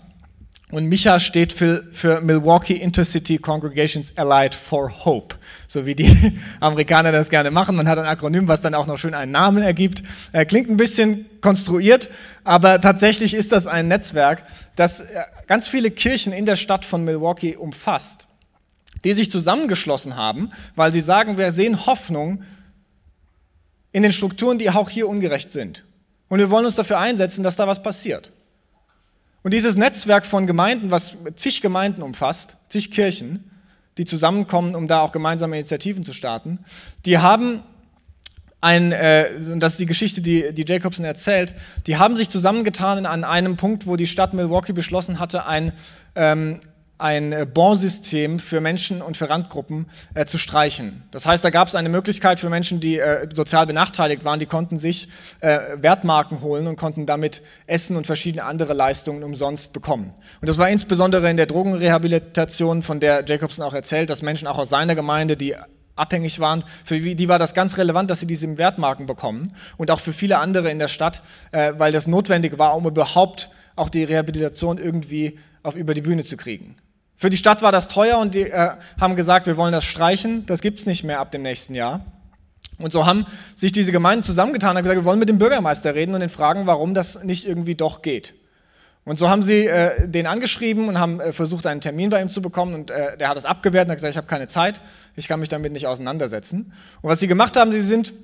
Und 0.70 0.86
Micha 0.86 1.18
steht 1.18 1.52
für, 1.52 1.82
für 1.90 2.20
Milwaukee 2.20 2.76
Intercity 2.76 3.38
Congregations 3.38 4.16
Allied 4.16 4.54
for 4.54 5.04
Hope, 5.04 5.34
so 5.66 5.86
wie 5.86 5.96
die 5.96 6.38
Amerikaner 6.60 7.10
das 7.10 7.28
gerne 7.28 7.50
machen. 7.50 7.74
Man 7.74 7.88
hat 7.88 7.98
ein 7.98 8.06
Akronym, 8.06 8.46
was 8.46 8.60
dann 8.60 8.74
auch 8.74 8.86
noch 8.86 8.98
schön 8.98 9.14
einen 9.14 9.32
Namen 9.32 9.64
ergibt. 9.64 10.04
Äh, 10.30 10.44
klingt 10.44 10.70
ein 10.70 10.76
bisschen 10.76 11.26
konstruiert, 11.40 12.08
aber 12.44 12.80
tatsächlich 12.80 13.34
ist 13.34 13.50
das 13.50 13.66
ein 13.66 13.88
Netzwerk, 13.88 14.44
das 14.76 15.00
äh, 15.00 15.24
ganz 15.48 15.66
viele 15.66 15.90
Kirchen 15.90 16.32
in 16.32 16.46
der 16.46 16.54
Stadt 16.54 16.84
von 16.84 17.04
Milwaukee 17.04 17.56
umfasst, 17.56 18.28
die 19.02 19.12
sich 19.12 19.32
zusammengeschlossen 19.32 20.14
haben, 20.14 20.50
weil 20.76 20.92
sie 20.92 21.00
sagen, 21.00 21.36
wir 21.36 21.50
sehen 21.50 21.84
Hoffnung 21.86 22.44
in 23.92 24.02
den 24.02 24.12
Strukturen, 24.12 24.58
die 24.58 24.70
auch 24.70 24.90
hier 24.90 25.08
ungerecht 25.08 25.52
sind. 25.52 25.84
Und 26.28 26.38
wir 26.38 26.50
wollen 26.50 26.66
uns 26.66 26.76
dafür 26.76 26.98
einsetzen, 26.98 27.42
dass 27.42 27.56
da 27.56 27.66
was 27.66 27.82
passiert. 27.82 28.30
Und 29.42 29.54
dieses 29.54 29.76
Netzwerk 29.76 30.26
von 30.26 30.46
Gemeinden, 30.46 30.90
was 30.90 31.16
zig 31.34 31.60
Gemeinden 31.60 32.02
umfasst, 32.02 32.56
zig 32.68 32.90
Kirchen, 32.90 33.50
die 33.96 34.04
zusammenkommen, 34.04 34.74
um 34.74 34.86
da 34.86 35.00
auch 35.00 35.12
gemeinsame 35.12 35.56
Initiativen 35.56 36.04
zu 36.04 36.12
starten, 36.12 36.60
die 37.04 37.18
haben 37.18 37.62
ein, 38.60 38.92
äh, 38.92 39.26
das 39.56 39.72
ist 39.72 39.80
die 39.80 39.86
Geschichte, 39.86 40.20
die, 40.20 40.52
die 40.52 40.64
Jacobson 40.66 41.04
erzählt, 41.04 41.54
die 41.86 41.96
haben 41.96 42.16
sich 42.16 42.28
zusammengetan 42.28 43.06
an 43.06 43.24
einem 43.24 43.56
Punkt, 43.56 43.86
wo 43.86 43.96
die 43.96 44.06
Stadt 44.06 44.34
Milwaukee 44.34 44.72
beschlossen 44.72 45.18
hatte, 45.18 45.46
ein, 45.46 45.72
ähm, 46.14 46.60
ein 47.00 47.32
äh, 47.32 47.46
Bonsystem 47.52 48.38
für 48.38 48.60
Menschen 48.60 49.02
und 49.02 49.16
für 49.16 49.30
Randgruppen 49.30 49.86
äh, 50.14 50.26
zu 50.26 50.38
streichen. 50.38 51.02
Das 51.10 51.26
heißt, 51.26 51.44
da 51.44 51.50
gab 51.50 51.68
es 51.68 51.74
eine 51.74 51.88
Möglichkeit 51.88 52.38
für 52.38 52.50
Menschen, 52.50 52.80
die 52.80 52.98
äh, 52.98 53.28
sozial 53.32 53.66
benachteiligt 53.66 54.24
waren, 54.24 54.38
die 54.38 54.46
konnten 54.46 54.78
sich 54.78 55.08
äh, 55.40 55.58
Wertmarken 55.76 56.42
holen 56.42 56.66
und 56.66 56.76
konnten 56.76 57.06
damit 57.06 57.42
Essen 57.66 57.96
und 57.96 58.06
verschiedene 58.06 58.44
andere 58.44 58.74
Leistungen 58.74 59.22
umsonst 59.22 59.72
bekommen. 59.72 60.14
Und 60.40 60.48
das 60.48 60.58
war 60.58 60.68
insbesondere 60.68 61.30
in 61.30 61.36
der 61.36 61.46
Drogenrehabilitation, 61.46 62.82
von 62.82 63.00
der 63.00 63.24
Jacobson 63.26 63.64
auch 63.64 63.74
erzählt, 63.74 64.10
dass 64.10 64.22
Menschen 64.22 64.46
auch 64.46 64.58
aus 64.58 64.68
seiner 64.68 64.94
Gemeinde, 64.94 65.36
die 65.36 65.54
abhängig 65.96 66.40
waren, 66.40 66.64
für 66.84 66.98
die 66.98 67.28
war 67.28 67.38
das 67.38 67.54
ganz 67.54 67.76
relevant, 67.76 68.10
dass 68.10 68.20
sie 68.20 68.26
diese 68.26 68.58
Wertmarken 68.58 69.06
bekommen 69.06 69.52
und 69.76 69.90
auch 69.90 70.00
für 70.00 70.12
viele 70.12 70.38
andere 70.38 70.70
in 70.70 70.78
der 70.78 70.88
Stadt, 70.88 71.22
äh, 71.52 71.74
weil 71.76 71.92
das 71.92 72.06
notwendig 72.06 72.58
war, 72.58 72.76
um 72.76 72.86
überhaupt 72.86 73.50
auch 73.76 73.88
die 73.88 74.04
Rehabilitation 74.04 74.78
irgendwie 74.78 75.38
auf, 75.62 75.74
über 75.74 75.94
die 75.94 76.02
Bühne 76.02 76.24
zu 76.24 76.36
kriegen. 76.36 76.76
Für 77.20 77.28
die 77.28 77.36
Stadt 77.36 77.60
war 77.60 77.70
das 77.70 77.88
teuer 77.88 78.16
und 78.16 78.32
die 78.32 78.44
äh, 78.44 78.70
haben 78.98 79.14
gesagt, 79.14 79.44
wir 79.44 79.58
wollen 79.58 79.72
das 79.72 79.84
streichen, 79.84 80.46
das 80.46 80.62
gibt 80.62 80.80
es 80.80 80.86
nicht 80.86 81.04
mehr 81.04 81.20
ab 81.20 81.30
dem 81.30 81.42
nächsten 81.42 81.74
Jahr. 81.74 82.00
Und 82.78 82.94
so 82.94 83.04
haben 83.04 83.26
sich 83.54 83.72
diese 83.72 83.92
Gemeinden 83.92 84.24
zusammengetan 84.24 84.74
und 84.74 84.82
gesagt, 84.82 84.98
wir 84.98 85.04
wollen 85.04 85.18
mit 85.18 85.28
dem 85.28 85.36
Bürgermeister 85.36 85.94
reden 85.94 86.14
und 86.14 86.22
ihn 86.22 86.30
fragen, 86.30 86.66
warum 86.66 86.94
das 86.94 87.22
nicht 87.22 87.46
irgendwie 87.46 87.74
doch 87.74 88.00
geht. 88.00 88.32
Und 89.04 89.18
so 89.18 89.28
haben 89.28 89.42
sie 89.42 89.66
äh, 89.66 90.08
den 90.08 90.26
angeschrieben 90.26 90.88
und 90.88 90.98
haben 90.98 91.20
äh, 91.20 91.34
versucht, 91.34 91.66
einen 91.66 91.82
Termin 91.82 92.08
bei 92.08 92.22
ihm 92.22 92.30
zu 92.30 92.40
bekommen. 92.40 92.74
Und 92.74 92.90
äh, 92.90 93.18
der 93.18 93.28
hat 93.28 93.36
das 93.36 93.44
abgewehrt 93.44 93.84
und 93.84 93.90
hat 93.90 93.98
gesagt, 93.98 94.14
ich 94.14 94.16
habe 94.16 94.26
keine 94.26 94.48
Zeit, 94.48 94.80
ich 95.14 95.28
kann 95.28 95.40
mich 95.40 95.50
damit 95.50 95.74
nicht 95.74 95.86
auseinandersetzen. 95.86 96.72
Und 97.02 97.10
was 97.10 97.20
sie 97.20 97.26
gemacht 97.26 97.54
haben, 97.54 97.70
sie 97.70 97.82
sind 97.82 98.14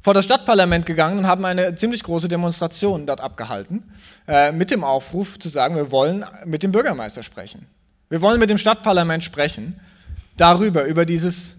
vor 0.00 0.14
das 0.14 0.24
Stadtparlament 0.24 0.86
gegangen 0.86 1.18
und 1.18 1.26
haben 1.26 1.44
eine 1.44 1.74
ziemlich 1.74 2.02
große 2.04 2.28
Demonstration 2.28 3.04
dort 3.04 3.20
abgehalten, 3.20 3.92
äh, 4.26 4.50
mit 4.50 4.70
dem 4.70 4.82
Aufruf 4.82 5.38
zu 5.38 5.50
sagen, 5.50 5.76
wir 5.76 5.90
wollen 5.90 6.24
mit 6.46 6.62
dem 6.62 6.72
Bürgermeister 6.72 7.22
sprechen. 7.22 7.66
Wir 8.08 8.20
wollen 8.22 8.40
mit 8.40 8.50
dem 8.50 8.58
Stadtparlament 8.58 9.22
sprechen 9.22 9.78
darüber, 10.36 10.84
über 10.84 11.04
dieses 11.04 11.56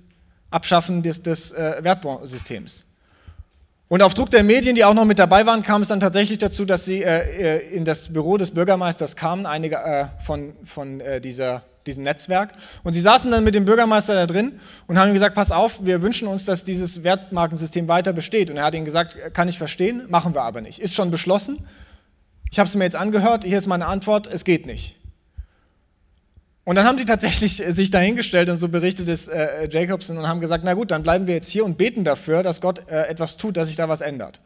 Abschaffen 0.50 1.04
des, 1.04 1.22
des 1.22 1.52
äh, 1.52 1.84
Wertbondsystems. 1.84 2.86
Und 3.88 4.04
auf 4.04 4.14
Druck 4.14 4.30
der 4.30 4.44
Medien, 4.44 4.76
die 4.76 4.86
auch 4.86 4.94
noch 4.94 5.06
mit 5.06 5.18
dabei 5.18 5.46
waren, 5.46 5.64
kam 5.64 5.82
es 5.82 5.88
dann 5.88 6.00
tatsächlich 6.00 6.38
dazu, 6.38 6.66
dass 6.66 6.86
sie 6.86 7.02
äh, 7.04 7.58
äh 7.58 7.76
in 7.76 7.86
das 7.86 8.14
Büro 8.14 8.38
des 8.38 8.52
Bürgermeisters 8.52 9.16
kamen, 9.16 9.46
einige 9.46 9.78
äh, 9.78 10.06
von, 10.24 10.54
von 10.64 11.00
äh, 11.02 11.20
dieser, 11.20 11.64
diesem 11.88 12.04
Netzwerk. 12.04 12.52
Und 12.84 12.94
sie 12.94 13.02
saßen 13.02 13.32
dann 13.32 13.44
mit 13.44 13.56
dem 13.56 13.66
Bürgermeister 13.66 14.14
da 14.14 14.28
drin 14.28 14.60
und 14.86 15.00
haben 15.00 15.10
ihm 15.10 15.16
gesagt, 15.16 15.34
pass 15.34 15.52
auf, 15.52 15.84
wir 15.86 16.04
wünschen 16.04 16.28
uns, 16.28 16.46
dass 16.46 16.64
dieses 16.64 17.04
Wertmarkensystem 17.04 17.88
weiter 17.88 18.14
besteht. 18.14 18.52
Und 18.52 18.58
er 18.58 18.66
hat 18.66 18.76
ihnen 18.76 18.86
gesagt, 18.86 19.34
kann 19.34 19.48
ich 19.48 19.58
verstehen, 19.58 20.04
machen 20.08 20.36
wir 20.36 20.44
aber 20.44 20.62
nicht. 20.62 20.80
Ist 20.80 20.94
schon 20.94 21.10
beschlossen. 21.10 21.66
Ich 22.52 22.60
habe 22.60 22.68
es 22.68 22.76
mir 22.76 22.84
jetzt 22.84 22.96
angehört, 22.96 23.44
hier 23.44 23.58
ist 23.58 23.68
meine 23.68 23.88
Antwort, 23.88 24.28
es 24.28 24.44
geht 24.44 24.68
nicht. 24.68 24.99
Und 26.70 26.76
dann 26.76 26.86
haben 26.86 27.00
sie 27.00 27.06
tatsächlich 27.06 27.66
äh, 27.66 27.72
sich 27.72 27.90
dahingestellt 27.90 28.48
und 28.48 28.60
so 28.60 28.68
berichtet 28.68 29.08
es 29.08 29.28
äh, 29.28 29.68
Jacobson 29.72 30.20
und 30.20 30.28
haben 30.28 30.40
gesagt, 30.40 30.64
na 30.64 30.76
gut, 30.76 30.92
dann 30.92 31.02
bleiben 31.02 31.26
wir 31.26 31.34
jetzt 31.34 31.50
hier 31.50 31.66
und 31.66 31.80
beten 31.80 32.04
dafür, 32.04 32.44
dass 32.44 32.62
Gott 32.62 32.88
äh, 32.92 33.08
etwas 33.08 33.38
tut, 33.38 33.58
dass 33.58 33.70
sich 33.70 33.76
da 33.76 33.90
was 33.90 34.02
ändert. 34.02 34.40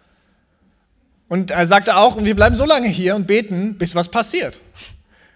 Und 1.27 1.51
er 1.51 1.65
sagte 1.65 1.97
auch, 1.97 2.15
und 2.15 2.23
wir 2.23 2.33
bleiben 2.33 2.55
so 2.55 2.63
lange 2.63 2.87
hier 2.87 3.17
und 3.17 3.27
beten, 3.27 3.77
bis 3.77 3.93
was 3.93 4.07
passiert. 4.07 4.61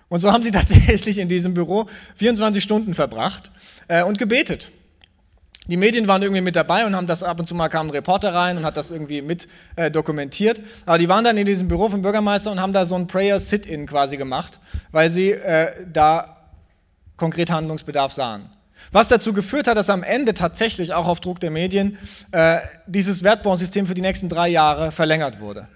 Und 0.08 0.21
so 0.21 0.32
haben 0.32 0.45
sie 0.45 0.52
tatsächlich 0.54 1.17
in 1.17 1.28
diesem 1.28 1.54
Büro 1.54 1.89
24 2.15 2.63
Stunden 2.63 2.93
verbracht 2.93 3.52
äh, 3.89 4.04
und 4.04 4.17
gebetet. 4.17 4.71
Die 5.67 5.76
Medien 5.76 6.08
waren 6.08 6.21
irgendwie 6.21 6.39
mit 6.39 6.56
dabei 6.56 6.86
und 6.86 6.95
haben 6.95 7.08
das 7.08 7.21
ab 7.21 7.38
und 7.41 7.47
zu 7.47 7.56
mal 7.56 7.67
kam 7.67 7.88
ein 7.88 7.89
Reporter 7.89 8.34
rein 8.34 8.56
und 8.56 8.63
hat 8.63 8.78
das 8.78 8.91
irgendwie 8.91 9.21
mit 9.21 9.50
äh, 9.76 9.91
dokumentiert. 9.91 10.62
Aber 10.86 10.97
die 10.97 11.10
waren 11.10 11.26
dann 11.26 11.36
in 11.36 11.45
diesem 11.45 11.67
Büro 11.67 11.89
vom 11.89 12.02
Bürgermeister 12.02 12.50
und 12.50 12.62
haben 12.62 12.71
da 12.71 12.86
so 12.86 12.95
ein 12.95 13.08
Prayer 13.08 13.39
Sit-in 13.41 13.88
quasi 13.88 14.15
gemacht, 14.15 14.62
weil 14.93 15.12
sie 15.12 15.32
äh, 15.32 15.86
da 15.91 16.37
konkret 17.17 17.51
Handlungsbedarf 17.51 18.13
sahen. 18.13 18.49
Was 18.91 19.08
dazu 19.08 19.34
geführt 19.34 19.67
hat, 19.67 19.75
dass 19.75 19.89
am 19.89 20.03
Ende 20.03 20.34
tatsächlich 20.34 20.93
auch 20.93 21.08
auf 21.08 21.19
Druck 21.19 21.39
der 21.39 21.51
Medien 21.51 21.97
äh, 22.32 22.60
dieses 22.86 23.23
Wertbondsystem 23.23 23.88
für 23.88 23.95
die 23.95 24.01
nächsten 24.01 24.30
drei 24.30 24.47
Jahre 24.47 24.91
verlängert 24.91 25.39
wurde. 25.39 25.67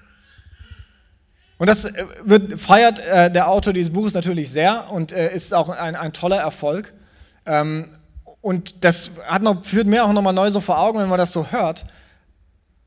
Und 1.58 1.68
das 1.68 1.86
äh, 1.86 2.06
wird, 2.24 2.60
feiert 2.60 3.00
äh, 3.00 3.32
der 3.32 3.48
Autor 3.50 3.74
dieses 3.74 3.92
Buches 3.92 4.14
natürlich 4.14 4.50
sehr 4.50 4.90
und 4.92 5.12
äh, 5.12 5.34
ist 5.34 5.54
auch 5.54 5.70
ein, 5.70 5.96
ein 5.96 6.14
toller 6.14 6.38
Erfolg. 6.38 6.94
Ähm, 7.46 7.90
und 8.42 8.84
das 8.84 9.12
noch, 9.42 9.66
führt 9.66 9.88
mir 9.88 10.06
auch 10.06 10.14
nochmal 10.14 10.34
neu 10.34 10.50
so 10.52 10.60
vor 10.60 10.80
Augen, 10.80 11.00
wenn 11.00 11.10
man 11.10 11.20
das 11.20 11.34
so 11.34 11.52
hört, 11.52 11.86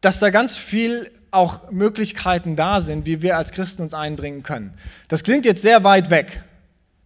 dass 0.01 0.19
da 0.19 0.31
ganz 0.31 0.57
viel 0.57 1.11
auch 1.31 1.71
Möglichkeiten 1.71 2.57
da 2.57 2.81
sind, 2.81 3.07
wie 3.07 3.23
wir 3.23 3.37
als 3.37 3.53
Christen 3.53 3.83
uns 3.83 3.95
einbringen 3.95 4.43
können. 4.43 4.75
Das 5.09 5.25
klingt 5.25 5.45
jetzt 5.45 5.62
sehr 5.62 5.85
weit 5.85 6.11
weg. 6.11 6.43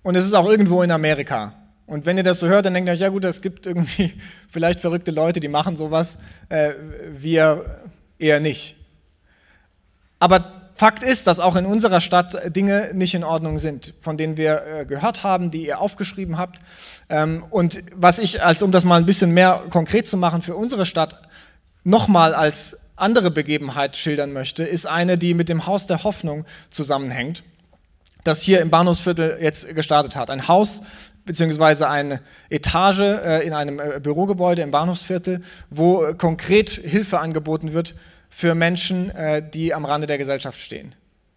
Und 0.02 0.14
es 0.14 0.24
ist 0.24 0.34
auch 0.34 0.48
irgendwo 0.48 0.82
in 0.82 0.90
Amerika. 0.90 1.54
Und 1.86 2.04
wenn 2.04 2.18
ihr 2.18 2.22
das 2.22 2.40
so 2.40 2.46
hört, 2.46 2.66
dann 2.66 2.74
denkt 2.74 2.88
ihr 2.88 2.92
euch, 2.92 3.00
ja 3.00 3.08
gut, 3.08 3.24
es 3.24 3.40
gibt 3.40 3.66
irgendwie 3.66 4.12
vielleicht 4.50 4.80
verrückte 4.80 5.10
Leute, 5.10 5.40
die 5.40 5.48
machen 5.48 5.76
sowas, 5.76 6.18
äh, 6.50 6.72
wir 7.16 7.82
eher 8.18 8.40
nicht. 8.40 8.76
Aber 10.18 10.52
Fakt 10.74 11.02
ist, 11.02 11.26
dass 11.26 11.40
auch 11.40 11.56
in 11.56 11.66
unserer 11.66 11.98
Stadt 11.98 12.54
Dinge 12.54 12.90
nicht 12.94 13.14
in 13.14 13.24
Ordnung 13.24 13.58
sind, 13.58 13.94
von 14.00 14.16
denen 14.16 14.36
wir 14.36 14.62
äh, 14.64 14.84
gehört 14.84 15.24
haben, 15.24 15.50
die 15.50 15.66
ihr 15.66 15.80
aufgeschrieben 15.80 16.38
habt. 16.38 16.60
Ähm, 17.08 17.44
und 17.50 17.80
was 17.94 18.20
ich, 18.20 18.44
als 18.44 18.62
um 18.62 18.70
das 18.70 18.84
mal 18.84 18.96
ein 18.96 19.06
bisschen 19.06 19.32
mehr 19.32 19.64
konkret 19.70 20.06
zu 20.06 20.16
machen 20.16 20.40
für 20.40 20.54
unsere 20.54 20.86
Stadt, 20.86 21.22
nochmal 21.82 22.32
als 22.32 22.78
andere 22.94 23.32
Begebenheit 23.32 23.96
schildern 23.96 24.32
möchte, 24.32 24.62
ist 24.62 24.86
eine, 24.86 25.18
die 25.18 25.34
mit 25.34 25.48
dem 25.48 25.66
Haus 25.66 25.88
der 25.88 26.04
Hoffnung 26.04 26.44
zusammenhängt 26.70 27.42
das 28.24 28.42
hier 28.42 28.60
im 28.60 28.70
Bahnhofsviertel 28.70 29.38
jetzt 29.40 29.74
gestartet 29.74 30.16
hat. 30.16 30.30
Ein 30.30 30.48
Haus 30.48 30.82
beziehungsweise 31.24 31.88
eine 31.88 32.20
Etage 32.48 33.00
äh, 33.00 33.46
in 33.46 33.52
einem 33.52 33.78
äh, 33.78 34.00
Bürogebäude 34.00 34.62
im 34.62 34.70
Bahnhofsviertel, 34.70 35.42
wo 35.68 36.14
konkret 36.14 36.70
Hilfe 36.70 37.18
angeboten 37.20 37.74
wird 37.74 37.94
für 38.30 38.54
Menschen, 38.54 39.10
äh, 39.10 39.42
die 39.48 39.74
am 39.74 39.84
Rande 39.84 40.06
der 40.06 40.18
Gesellschaft 40.18 40.58
stehen. 40.58 40.94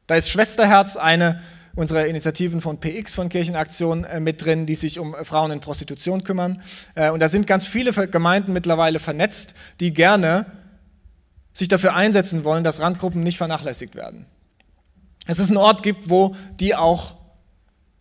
Da 0.08 0.16
ist 0.16 0.30
Schwesterherz 0.30 0.98
eine 0.98 1.42
unserer 1.76 2.06
Initiativen 2.06 2.62
von 2.62 2.80
PX, 2.80 3.14
von 3.14 3.30
Kirchenaktion, 3.30 4.04
äh, 4.04 4.20
mit 4.20 4.44
drin, 4.44 4.66
die 4.66 4.76
sich 4.76 5.00
um 5.00 5.16
Frauen 5.24 5.52
in 5.52 5.60
Prostitution 5.60 6.24
kümmern. 6.24 6.62
Äh, 6.96 7.12
und 7.12 7.20
da 7.20 7.30
sind 7.30 7.48
ganz 7.48 7.66
viele 7.66 7.92
Gemeinden 8.08 8.54
mittlerweile 8.54 9.00
vernetzt, 9.00 9.54
die 9.80 9.94
gerne 9.94 10.46
sich 11.54 11.68
dafür 11.68 11.96
einsetzen 11.96 12.44
wollen, 12.44 12.64
dass 12.64 12.80
Randgruppen 12.80 13.24
nicht 13.24 13.38
vernachlässigt 13.38 13.96
werden. 13.96 14.26
Dass 15.28 15.40
es 15.40 15.50
einen 15.50 15.58
Ort 15.58 15.84
gibt, 15.84 16.10
wo 16.10 16.36
die 16.60 16.76
auch 16.76 17.16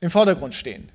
im 0.00 0.10
Vordergrund 0.10 0.54
stehen. 0.54 0.90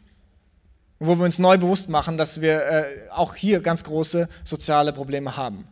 Wo 0.99 1.17
wir 1.17 1.25
uns 1.25 1.39
neu 1.39 1.57
bewusst 1.57 1.89
machen, 1.89 2.17
dass 2.17 2.41
wir 2.41 2.65
äh, 2.65 2.85
auch 3.11 3.35
hier 3.35 3.61
ganz 3.61 3.83
große 3.83 4.29
soziale 4.43 4.93
Probleme 4.93 5.37
haben. 5.37 5.67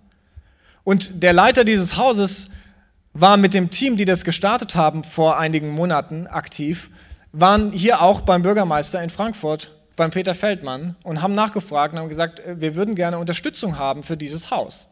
Und 0.83 1.23
der 1.23 1.33
Leiter 1.33 1.63
dieses 1.63 1.97
Hauses 1.97 2.49
war 3.13 3.37
mit 3.37 3.53
dem 3.53 3.69
Team, 3.69 3.95
die 3.95 4.05
das 4.05 4.25
gestartet 4.25 4.75
haben 4.75 5.03
vor 5.03 5.37
einigen 5.37 5.69
Monaten 5.69 6.27
aktiv, 6.27 6.89
waren 7.31 7.71
hier 7.71 8.01
auch 8.01 8.21
beim 8.21 8.43
Bürgermeister 8.43 9.01
in 9.01 9.09
Frankfurt, 9.09 9.71
beim 9.95 10.11
Peter 10.11 10.35
Feldmann 10.35 10.95
und 11.03 11.21
haben 11.21 11.35
nachgefragt 11.35 11.93
und 11.93 11.99
haben 11.99 12.09
gesagt, 12.09 12.39
äh, 12.39 12.59
wir 12.59 12.75
würden 12.75 12.95
gerne 12.95 13.17
Unterstützung 13.17 13.77
haben 13.77 14.03
für 14.03 14.17
dieses 14.17 14.51
Haus. 14.51 14.89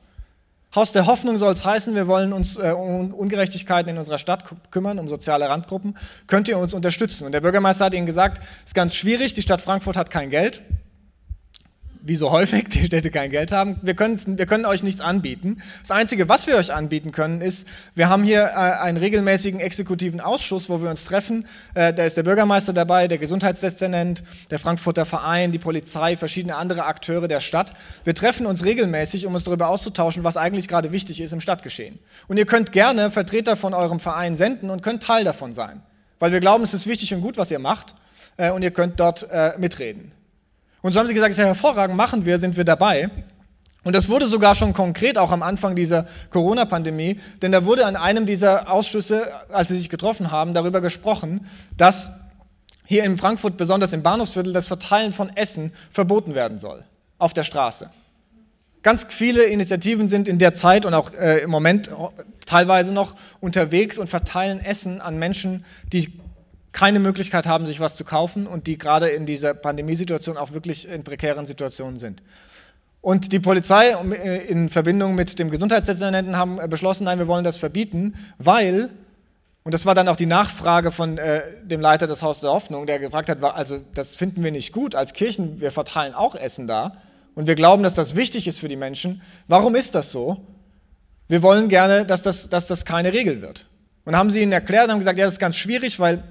Haus 0.74 0.94
der 0.94 1.06
Hoffnung 1.06 1.38
soll 1.38 1.52
es 1.52 1.66
heißen, 1.66 1.96
wir 1.96 2.08
wollen 2.08 2.32
uns 2.32 2.56
äh, 2.56 2.72
um 2.72 3.14
Ungerechtigkeiten 3.14 3.90
in 3.90 3.98
unserer 3.98 4.18
Stadt 4.18 4.46
kümmern, 4.72 5.00
um 5.00 5.10
soziale 5.10 5.50
Randgruppen. 5.50 5.98
Könnt 6.28 6.48
ihr 6.48 6.58
uns 6.58 6.74
unterstützen? 6.74 7.26
Und 7.26 7.34
der 7.34 7.42
Bürgermeister 7.42 7.86
hat 7.86 7.94
ihnen 7.94 8.06
gesagt, 8.06 8.42
es 8.60 8.70
ist 8.70 8.74
ganz 8.74 8.96
schwierig, 8.96 9.34
die 9.34 9.42
Stadt 9.42 9.62
Frankfurt 9.62 9.98
hat 9.98 10.10
kein 10.10 10.30
Geld 10.30 10.62
wie 12.04 12.16
so 12.16 12.32
häufig, 12.32 12.70
die 12.70 12.86
Städte 12.86 13.12
kein 13.12 13.30
Geld 13.30 13.52
haben. 13.52 13.78
Wir 13.82 13.94
können, 13.94 14.20
wir 14.38 14.46
können 14.46 14.66
euch 14.66 14.84
nichts 14.84 15.02
anbieten. 15.02 15.58
Das 15.82 15.92
Einzige, 15.92 16.28
was 16.30 16.48
wir 16.48 16.58
euch 16.58 16.74
anbieten 16.74 17.12
können, 17.12 17.42
ist, 17.42 17.68
wir 17.96 18.10
haben 18.10 18.24
hier 18.24 18.44
äh, 18.44 18.82
einen 18.82 18.98
regelmäßigen 18.98 19.60
exekutiven 19.60 20.20
Ausschuss, 20.20 20.70
wo 20.70 20.82
wir 20.82 20.90
uns 20.90 21.06
treffen. 21.06 21.46
Äh, 21.76 21.94
da 21.94 22.04
ist 22.04 22.18
der 22.18 22.24
Bürgermeister 22.24 22.74
dabei, 22.74 23.08
der 23.08 23.20
Gesundheitsdezernent, 23.20 24.24
der 24.50 24.60
Frankfurter 24.60 25.06
Verein, 25.06 25.52
die 25.52 25.60
Polizei, 25.60 26.18
verschiedene 26.18 26.56
andere 26.56 26.86
Akteure 26.86 27.28
der 27.28 27.40
Stadt. 27.40 27.74
Wir 28.04 28.16
treffen 28.16 28.46
uns 28.46 28.66
regelmäßig, 28.66 29.28
um 29.28 29.36
uns 29.36 29.44
darüber 29.44 29.70
auszutauschen, 29.70 30.24
was 30.24 30.38
eigentlich 30.38 30.68
gerade 30.68 30.92
wichtig 30.92 31.22
ist 31.22 31.34
im 31.34 31.42
Stadtgeschehen. 31.42 32.00
Und 32.28 32.38
ihr 32.38 32.46
könnt 32.46 32.72
gerne 32.72 33.12
Vertreter 33.12 33.56
von 33.56 33.74
eurem 33.74 34.00
Verein 34.00 34.36
senden 34.36 34.70
und 34.70 34.82
könnt 34.82 35.04
Teil 35.04 35.24
davon 35.24 35.54
sein. 35.54 35.82
Weil 36.20 36.32
wir 36.32 36.40
glauben, 36.40 36.64
es 36.64 36.74
ist 36.74 36.88
wichtig 36.88 37.14
und 37.14 37.22
gut, 37.22 37.38
was 37.38 37.52
ihr 37.52 37.60
macht. 37.60 37.96
Äh, 38.38 38.52
und 38.52 38.64
ihr 38.64 38.72
könnt 38.72 39.00
dort 39.00 39.28
mitreden. 39.58 40.12
Und 40.82 40.92
so 40.92 41.00
haben 41.00 41.08
sie 41.08 41.14
gesagt, 41.14 41.32
ist 41.32 41.38
ja 41.38 41.46
hervorragend, 41.46 41.96
machen 41.96 42.26
wir, 42.26 42.40
sind 42.40 42.58
wir 42.58 42.64
dabei. 42.64 43.10
Und 43.84 43.96
das 43.96 44.10
wurde 44.10 44.28
sogar 44.28 44.54
schon 44.54 44.74
konkret 44.74 45.18
auch 45.18 45.32
am 45.32 45.42
Anfang 45.42 45.76
dieser 45.76 46.08
Corona-Pandemie, 46.30 47.20
denn 47.42 47.52
da 47.52 47.66
wurde 47.66 47.86
an 47.86 47.96
einem 47.96 48.26
dieser 48.28 48.72
Ausschüsse, 48.72 49.28
als 49.50 49.70
sie 49.70 49.78
sich 49.78 49.90
getroffen 49.90 50.32
haben, 50.32 50.54
darüber 50.54 50.82
gesprochen, 50.82 51.48
dass 51.78 52.12
hier 52.86 53.04
in 53.04 53.18
Frankfurt, 53.18 53.58
besonders 53.58 53.94
im 53.94 54.04
Bahnhofsviertel, 54.04 54.54
das 54.54 54.68
Verteilen 54.68 55.14
von 55.14 55.36
Essen 55.36 55.72
verboten 55.90 56.36
werden 56.36 56.60
soll 56.60 56.84
auf 57.18 57.34
der 57.34 57.44
Straße. 57.44 57.90
Ganz 58.84 59.06
viele 59.10 59.44
Initiativen 59.44 60.10
sind 60.10 60.28
in 60.28 60.40
der 60.40 60.54
Zeit 60.54 60.86
und 60.86 60.94
auch 60.94 61.14
äh, 61.14 61.40
im 61.40 61.50
Moment 61.52 61.90
teilweise 62.46 62.92
noch 62.92 63.16
unterwegs 63.40 63.98
und 63.98 64.08
verteilen 64.08 64.60
Essen 64.60 65.02
an 65.02 65.18
Menschen, 65.20 65.66
die 65.94 66.21
keine 66.72 67.00
Möglichkeit 67.00 67.48
haben, 67.48 67.66
sich 67.66 67.80
was 67.80 67.96
zu 67.96 68.06
kaufen 68.06 68.48
und 68.48 68.68
die 68.68 68.78
gerade 68.78 69.10
in 69.10 69.26
dieser 69.26 69.54
Pandemiesituation 69.54 70.38
auch 70.38 70.52
wirklich 70.52 70.88
in 70.88 71.04
prekären 71.04 71.46
Situationen 71.46 72.00
sind. 72.00 72.22
Und 73.02 73.32
die 73.32 73.40
Polizei 73.40 73.90
äh, 73.90 74.46
in 74.48 74.70
Verbindung 74.70 75.16
mit 75.16 75.40
dem 75.40 75.50
Gesundheitsdezernenten 75.50 76.38
haben 76.38 76.60
äh, 76.60 76.68
beschlossen, 76.68 77.06
nein, 77.06 77.18
wir 77.18 77.28
wollen 77.28 77.44
das 77.44 77.58
verbieten, 77.58 78.14
weil, 78.38 78.92
und 79.64 79.74
das 79.74 79.86
war 79.86 79.96
dann 79.96 80.08
auch 80.08 80.16
die 80.16 80.28
Nachfrage 80.28 80.92
von 80.92 81.18
äh, 81.18 81.42
dem 81.64 81.82
Leiter 81.82 82.06
des 82.06 82.22
Hauses 82.22 82.42
der 82.42 82.52
Hoffnung, 82.52 82.86
der 82.86 83.00
gefragt 83.00 83.28
hat, 83.28 83.44
also 83.44 83.80
das 83.96 84.16
finden 84.16 84.44
wir 84.44 84.52
nicht 84.52 84.72
gut, 84.72 84.94
als 84.94 85.14
Kirchen, 85.14 85.60
wir 85.60 85.72
verteilen 85.72 86.14
auch 86.14 86.36
Essen 86.36 86.68
da 86.68 86.98
und 87.34 87.48
wir 87.48 87.56
glauben, 87.56 87.82
dass 87.82 87.96
das 87.96 88.16
wichtig 88.16 88.48
ist 88.48 88.60
für 88.60 88.68
die 88.68 88.76
Menschen. 88.76 89.22
Warum 89.48 89.74
ist 89.76 89.96
das 89.96 90.12
so? 90.12 90.46
Wir 91.28 91.42
wollen 91.42 91.70
gerne, 91.70 92.06
dass 92.06 92.22
das, 92.22 92.50
dass 92.50 92.68
das 92.68 92.86
keine 92.86 93.14
Regel 93.14 93.42
wird. 93.42 93.66
Und 94.04 94.16
haben 94.16 94.30
sie 94.30 94.42
ihnen 94.42 94.52
erklärt 94.52 94.86
und 94.86 94.92
haben 94.92 95.00
gesagt, 95.00 95.18
ja, 95.18 95.26
das 95.26 95.36
ist 95.36 95.40
ganz 95.40 95.56
schwierig, 95.56 96.00
weil 96.00 96.24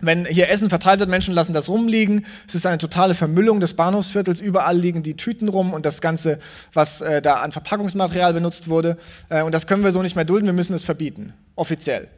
wenn 0.00 0.26
hier 0.26 0.48
Essen 0.48 0.68
verteilt 0.68 1.00
wird, 1.00 1.10
Menschen 1.10 1.34
lassen 1.34 1.52
das 1.52 1.68
rumliegen. 1.68 2.24
Es 2.46 2.54
ist 2.54 2.66
eine 2.66 2.78
totale 2.78 3.14
Vermüllung 3.14 3.58
des 3.58 3.74
Bahnhofsviertels. 3.74 4.40
Überall 4.40 4.78
liegen 4.78 5.02
die 5.02 5.16
Tüten 5.16 5.48
rum 5.48 5.72
und 5.72 5.84
das 5.84 6.00
Ganze, 6.00 6.38
was 6.72 7.00
äh, 7.00 7.20
da 7.20 7.34
an 7.34 7.50
Verpackungsmaterial 7.50 8.32
benutzt 8.32 8.68
wurde. 8.68 8.96
Äh, 9.28 9.42
und 9.42 9.52
das 9.52 9.66
können 9.66 9.82
wir 9.82 9.90
so 9.90 10.02
nicht 10.02 10.14
mehr 10.14 10.24
dulden. 10.24 10.46
Wir 10.46 10.52
müssen 10.52 10.74
es 10.74 10.84
verbieten, 10.84 11.34
offiziell. 11.56 12.08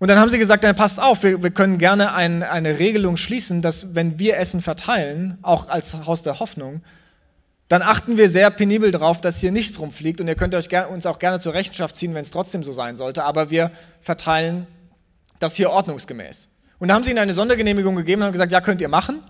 Und 0.00 0.08
dann 0.08 0.18
haben 0.18 0.30
sie 0.30 0.38
gesagt, 0.38 0.64
dann 0.64 0.76
passt 0.76 1.00
auf, 1.00 1.22
wir, 1.22 1.42
wir 1.42 1.50
können 1.50 1.78
gerne 1.78 2.12
ein, 2.12 2.42
eine 2.42 2.78
Regelung 2.78 3.16
schließen, 3.16 3.62
dass 3.62 3.94
wenn 3.94 4.18
wir 4.18 4.38
Essen 4.38 4.60
verteilen, 4.60 5.38
auch 5.42 5.68
als 5.68 6.06
Haus 6.06 6.22
der 6.22 6.40
Hoffnung, 6.40 6.82
dann 7.68 7.82
achten 7.82 8.16
wir 8.16 8.30
sehr 8.30 8.50
penibel 8.50 8.90
darauf, 8.90 9.20
dass 9.20 9.40
hier 9.40 9.52
nichts 9.52 9.78
rumfliegt. 9.78 10.20
Und 10.20 10.26
ihr 10.26 10.34
könnt 10.34 10.54
euch 10.54 10.68
uns 10.88 11.06
auch 11.06 11.18
gerne 11.18 11.38
zur 11.38 11.54
Rechenschaft 11.54 11.96
ziehen, 11.96 12.14
wenn 12.14 12.22
es 12.22 12.30
trotzdem 12.30 12.64
so 12.64 12.72
sein 12.72 12.96
sollte. 12.96 13.24
Aber 13.24 13.50
wir 13.50 13.70
verteilen 14.00 14.66
das 15.38 15.54
hier 15.54 15.70
ordnungsgemäß. 15.70 16.48
Und 16.78 16.88
da 16.88 16.94
haben 16.94 17.04
sie 17.04 17.10
ihnen 17.10 17.18
eine 17.18 17.32
Sondergenehmigung 17.32 17.96
gegeben 17.96 18.22
und 18.22 18.26
haben 18.26 18.32
gesagt, 18.32 18.52
ja, 18.52 18.60
könnt 18.60 18.80
ihr 18.80 18.88
machen. 18.88 19.22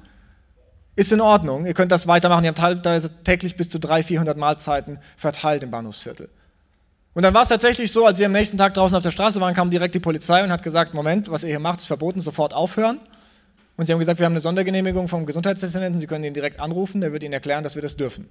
Ist 0.96 1.12
in 1.12 1.20
Ordnung, 1.20 1.64
ihr 1.64 1.74
könnt 1.74 1.92
das 1.92 2.06
weitermachen. 2.06 2.42
Die 2.42 2.48
haben 2.48 2.82
teilweise 2.82 3.10
täglich 3.22 3.56
bis 3.56 3.70
zu 3.70 3.78
300, 3.78 4.06
400 4.06 4.36
Mahlzeiten 4.36 4.98
verteilt 5.16 5.62
im 5.62 5.70
Bahnhofsviertel. 5.70 6.28
Und 7.14 7.22
dann 7.22 7.34
war 7.34 7.42
es 7.42 7.48
tatsächlich 7.48 7.92
so, 7.92 8.06
als 8.06 8.18
sie 8.18 8.24
am 8.24 8.32
nächsten 8.32 8.58
Tag 8.58 8.74
draußen 8.74 8.96
auf 8.96 9.02
der 9.02 9.10
Straße 9.10 9.40
waren, 9.40 9.54
kam 9.54 9.70
direkt 9.70 9.94
die 9.94 10.00
Polizei 10.00 10.42
und 10.42 10.52
hat 10.52 10.62
gesagt, 10.62 10.94
Moment, 10.94 11.30
was 11.30 11.42
ihr 11.42 11.50
hier 11.50 11.58
macht, 11.58 11.80
ist 11.80 11.86
verboten, 11.86 12.20
sofort 12.20 12.52
aufhören. 12.54 13.00
Und 13.76 13.86
sie 13.86 13.92
haben 13.92 14.00
gesagt, 14.00 14.18
wir 14.18 14.26
haben 14.26 14.32
eine 14.32 14.40
Sondergenehmigung 14.40 15.08
vom 15.08 15.24
Gesundheitsdezernenten, 15.24 16.00
Sie 16.00 16.06
können 16.06 16.24
ihn 16.24 16.34
direkt 16.34 16.58
anrufen, 16.58 17.00
der 17.00 17.12
wird 17.12 17.22
Ihnen 17.22 17.32
erklären, 17.32 17.62
dass 17.62 17.76
wir 17.76 17.82
das 17.82 17.96
dürfen. 17.96 18.28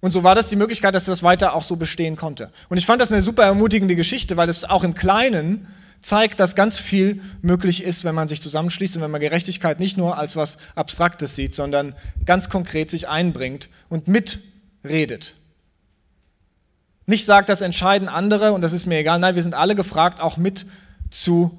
Und 0.00 0.10
so 0.10 0.24
war 0.24 0.34
das 0.34 0.48
die 0.48 0.56
Möglichkeit, 0.56 0.94
dass 0.94 1.04
das 1.04 1.22
weiter 1.22 1.54
auch 1.54 1.62
so 1.62 1.76
bestehen 1.76 2.16
konnte. 2.16 2.50
Und 2.68 2.78
ich 2.78 2.86
fand 2.86 3.00
das 3.00 3.12
eine 3.12 3.22
super 3.22 3.44
ermutigende 3.44 3.96
Geschichte, 3.96 4.36
weil 4.36 4.48
es 4.48 4.64
auch 4.64 4.84
im 4.84 4.94
Kleinen 4.94 5.66
zeigt, 6.06 6.38
dass 6.38 6.54
ganz 6.54 6.78
viel 6.78 7.20
möglich 7.42 7.82
ist, 7.82 8.04
wenn 8.04 8.14
man 8.14 8.28
sich 8.28 8.40
zusammenschließt 8.40 8.96
und 8.96 9.02
wenn 9.02 9.10
man 9.10 9.20
Gerechtigkeit 9.20 9.80
nicht 9.80 9.96
nur 9.96 10.16
als 10.16 10.36
was 10.36 10.56
Abstraktes 10.76 11.34
sieht, 11.34 11.54
sondern 11.54 11.96
ganz 12.24 12.48
konkret 12.48 12.92
sich 12.92 13.08
einbringt 13.08 13.68
und 13.88 14.06
mitredet. 14.06 15.34
Nicht 17.06 17.24
sagt, 17.24 17.48
das 17.48 17.60
entscheiden 17.60 18.08
andere 18.08 18.52
und 18.52 18.62
das 18.62 18.72
ist 18.72 18.86
mir 18.86 18.98
egal. 18.98 19.18
Nein, 19.18 19.34
wir 19.34 19.42
sind 19.42 19.54
alle 19.54 19.74
gefragt, 19.74 20.20
auch 20.20 20.36
mit 20.36 20.66
zu 21.10 21.58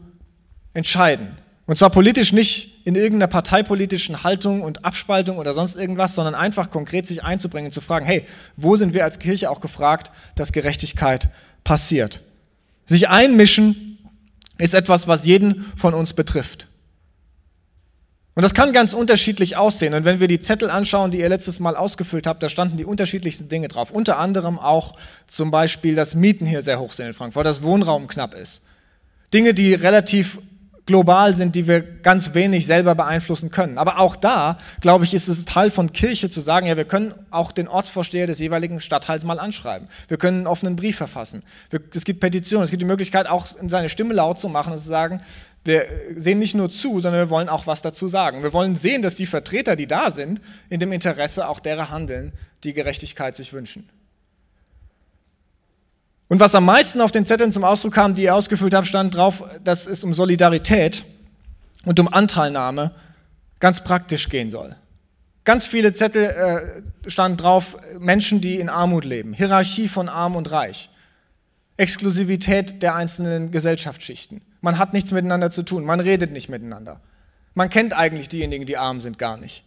entscheiden. 0.73 1.27
Und 1.65 1.77
zwar 1.77 1.89
politisch 1.89 2.31
nicht 2.31 2.87
in 2.87 2.95
irgendeiner 2.95 3.27
parteipolitischen 3.27 4.23
Haltung 4.23 4.61
und 4.61 4.85
Abspaltung 4.85 5.39
oder 5.39 5.53
sonst 5.53 5.75
irgendwas, 5.75 6.15
sondern 6.15 6.35
einfach 6.35 6.69
konkret 6.69 7.05
sich 7.05 7.21
einzubringen 7.21 7.67
und 7.67 7.73
zu 7.73 7.81
fragen, 7.81 8.05
hey, 8.05 8.25
wo 8.55 8.77
sind 8.77 8.93
wir 8.93 9.03
als 9.03 9.19
Kirche 9.19 9.49
auch 9.49 9.59
gefragt, 9.59 10.09
dass 10.35 10.53
Gerechtigkeit 10.53 11.29
passiert? 11.65 12.21
Sich 12.85 13.09
einmischen 13.09 13.86
ist 14.57 14.73
etwas, 14.73 15.07
was 15.07 15.25
jeden 15.25 15.65
von 15.75 15.93
uns 15.93 16.13
betrifft. 16.13 16.67
Und 18.37 18.43
das 18.43 18.53
kann 18.53 18.71
ganz 18.71 18.93
unterschiedlich 18.93 19.57
aussehen. 19.57 19.95
Und 19.95 20.05
wenn 20.05 20.19
wir 20.19 20.27
die 20.27 20.39
Zettel 20.39 20.69
anschauen, 20.69 21.09
die 21.09 21.19
ihr 21.19 21.29
letztes 21.29 21.59
Mal 21.59 21.75
ausgefüllt 21.75 22.27
habt, 22.27 22.43
da 22.43 22.49
standen 22.49 22.77
die 22.77 22.85
unterschiedlichsten 22.85 23.49
Dinge 23.49 23.67
drauf. 23.67 23.89
Unter 23.89 24.19
anderem 24.19 24.59
auch 24.59 24.95
zum 25.25 25.49
Beispiel, 25.49 25.95
dass 25.95 26.13
Mieten 26.13 26.45
hier 26.45 26.61
sehr 26.61 26.79
hoch 26.79 26.93
sind 26.93 27.07
in 27.07 27.13
Frankfurt, 27.13 27.47
dass 27.47 27.63
Wohnraum 27.63 28.07
knapp 28.07 28.35
ist. 28.35 28.63
Dinge, 29.33 29.55
die 29.55 29.73
relativ 29.73 30.37
global 30.87 31.35
sind, 31.35 31.53
die 31.55 31.67
wir 31.67 31.81
ganz 31.81 32.33
wenig 32.33 32.65
selber 32.65 32.95
beeinflussen 32.95 33.51
können. 33.51 33.77
Aber 33.77 33.99
auch 33.99 34.15
da, 34.15 34.57
glaube 34.81 35.03
ich, 35.03 35.13
ist 35.13 35.27
es 35.27 35.45
Teil 35.45 35.69
von 35.69 35.91
Kirche 35.93 36.31
zu 36.31 36.41
sagen, 36.41 36.65
ja, 36.65 36.75
wir 36.77 36.85
können 36.85 37.13
auch 37.29 37.51
den 37.51 37.67
Ortsvorsteher 37.67 38.25
des 38.25 38.39
jeweiligen 38.39 38.79
Stadtteils 38.79 39.23
mal 39.23 39.39
anschreiben. 39.39 39.87
Wir 40.07 40.17
können 40.17 40.37
einen 40.37 40.47
offenen 40.47 40.75
Brief 40.75 40.97
verfassen. 40.97 41.43
es 41.93 42.05
gibt 42.05 42.21
Petitionen, 42.21 42.63
es 42.63 42.71
gibt 42.71 42.81
die 42.81 42.87
Möglichkeit, 42.87 43.27
auch 43.27 43.45
seine 43.45 43.89
Stimme 43.89 44.15
laut 44.15 44.39
zu 44.39 44.49
machen 44.49 44.73
und 44.73 44.79
zu 44.79 44.87
sagen, 44.87 45.21
wir 45.63 45.85
sehen 46.15 46.39
nicht 46.39 46.55
nur 46.55 46.71
zu, 46.71 47.01
sondern 47.01 47.21
wir 47.25 47.29
wollen 47.29 47.49
auch 47.49 47.67
was 47.67 47.81
dazu 47.81 48.07
sagen. 48.07 48.41
Wir 48.41 48.53
wollen 48.53 48.77
sehen, 48.77 49.01
dass 49.01 49.15
die 49.15 49.25
Vertreter, 49.25 49.75
die 49.75 49.85
da 49.85 50.09
sind, 50.09 50.39
in 50.69 50.79
dem 50.79 50.93
Interesse 50.93 51.47
auch 51.47 51.59
derer 51.59 51.91
handeln, 51.91 52.31
die 52.63 52.73
Gerechtigkeit 52.73 53.35
sich 53.35 53.51
wünschen. 53.51 53.89
Und 56.29 56.39
was 56.39 56.55
am 56.55 56.65
meisten 56.65 56.99
auf 57.01 57.11
den 57.11 57.25
Zetteln 57.25 57.51
zum 57.51 57.63
Ausdruck 57.63 57.93
kam, 57.93 58.13
die 58.13 58.23
ihr 58.23 58.35
ausgefüllt 58.35 58.73
habt, 58.73 58.87
stand 58.87 59.15
drauf, 59.15 59.43
dass 59.63 59.87
es 59.87 60.03
um 60.03 60.13
Solidarität 60.13 61.03
und 61.85 61.99
um 61.99 62.11
Anteilnahme 62.11 62.91
ganz 63.59 63.83
praktisch 63.83 64.29
gehen 64.29 64.51
soll. 64.51 64.75
Ganz 65.45 65.65
viele 65.65 65.93
Zettel 65.93 66.25
äh, 67.05 67.09
standen 67.09 67.37
drauf, 67.37 67.77
Menschen, 67.99 68.41
die 68.41 68.59
in 68.59 68.67
Armut 68.67 69.05
leben, 69.05 69.31
Hierarchie 69.31 69.87
von 69.87 70.09
Arm 70.09 70.35
und 70.35 70.51
Reich, 70.51 70.89
Exklusivität 71.77 72.81
der 72.81 72.95
einzelnen 72.95 73.51
Gesellschaftsschichten. 73.51 74.41
Man 74.59 74.77
hat 74.77 74.91
nichts 74.91 75.11
miteinander 75.11 75.49
zu 75.49 75.63
tun, 75.63 75.85
man 75.85 76.01
redet 76.01 76.33
nicht 76.33 76.49
miteinander. 76.49 76.99
Man 77.53 77.69
kennt 77.69 77.93
eigentlich 77.93 78.27
diejenigen, 78.27 78.65
die 78.65 78.77
arm 78.77 78.99
sind, 78.99 79.17
gar 79.17 79.37
nicht. 79.37 79.63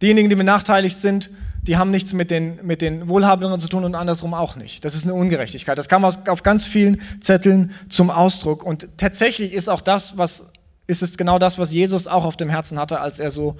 Diejenigen, 0.00 0.30
die 0.30 0.36
benachteiligt 0.36 0.96
sind, 0.96 1.30
die 1.68 1.76
haben 1.76 1.90
nichts 1.90 2.14
mit 2.14 2.30
den, 2.30 2.58
mit 2.62 2.80
den 2.80 3.08
Wohlhabenden 3.08 3.60
zu 3.60 3.68
tun 3.68 3.84
und 3.84 3.94
andersrum 3.94 4.32
auch 4.32 4.56
nicht. 4.56 4.86
Das 4.86 4.94
ist 4.94 5.04
eine 5.04 5.12
Ungerechtigkeit. 5.12 5.76
Das 5.76 5.88
kam 5.88 6.02
aus, 6.02 6.26
auf 6.26 6.42
ganz 6.42 6.66
vielen 6.66 7.00
Zetteln 7.20 7.72
zum 7.90 8.10
Ausdruck. 8.10 8.64
Und 8.64 8.88
tatsächlich 8.96 9.52
ist 9.52 9.68
auch 9.68 9.82
das, 9.82 10.16
was, 10.16 10.46
ist 10.86 11.02
es 11.02 11.18
genau 11.18 11.38
das, 11.38 11.58
was 11.58 11.70
Jesus 11.70 12.08
auch 12.08 12.24
auf 12.24 12.38
dem 12.38 12.48
Herzen 12.48 12.78
hatte, 12.78 13.00
als 13.00 13.20
er 13.20 13.30
so 13.30 13.58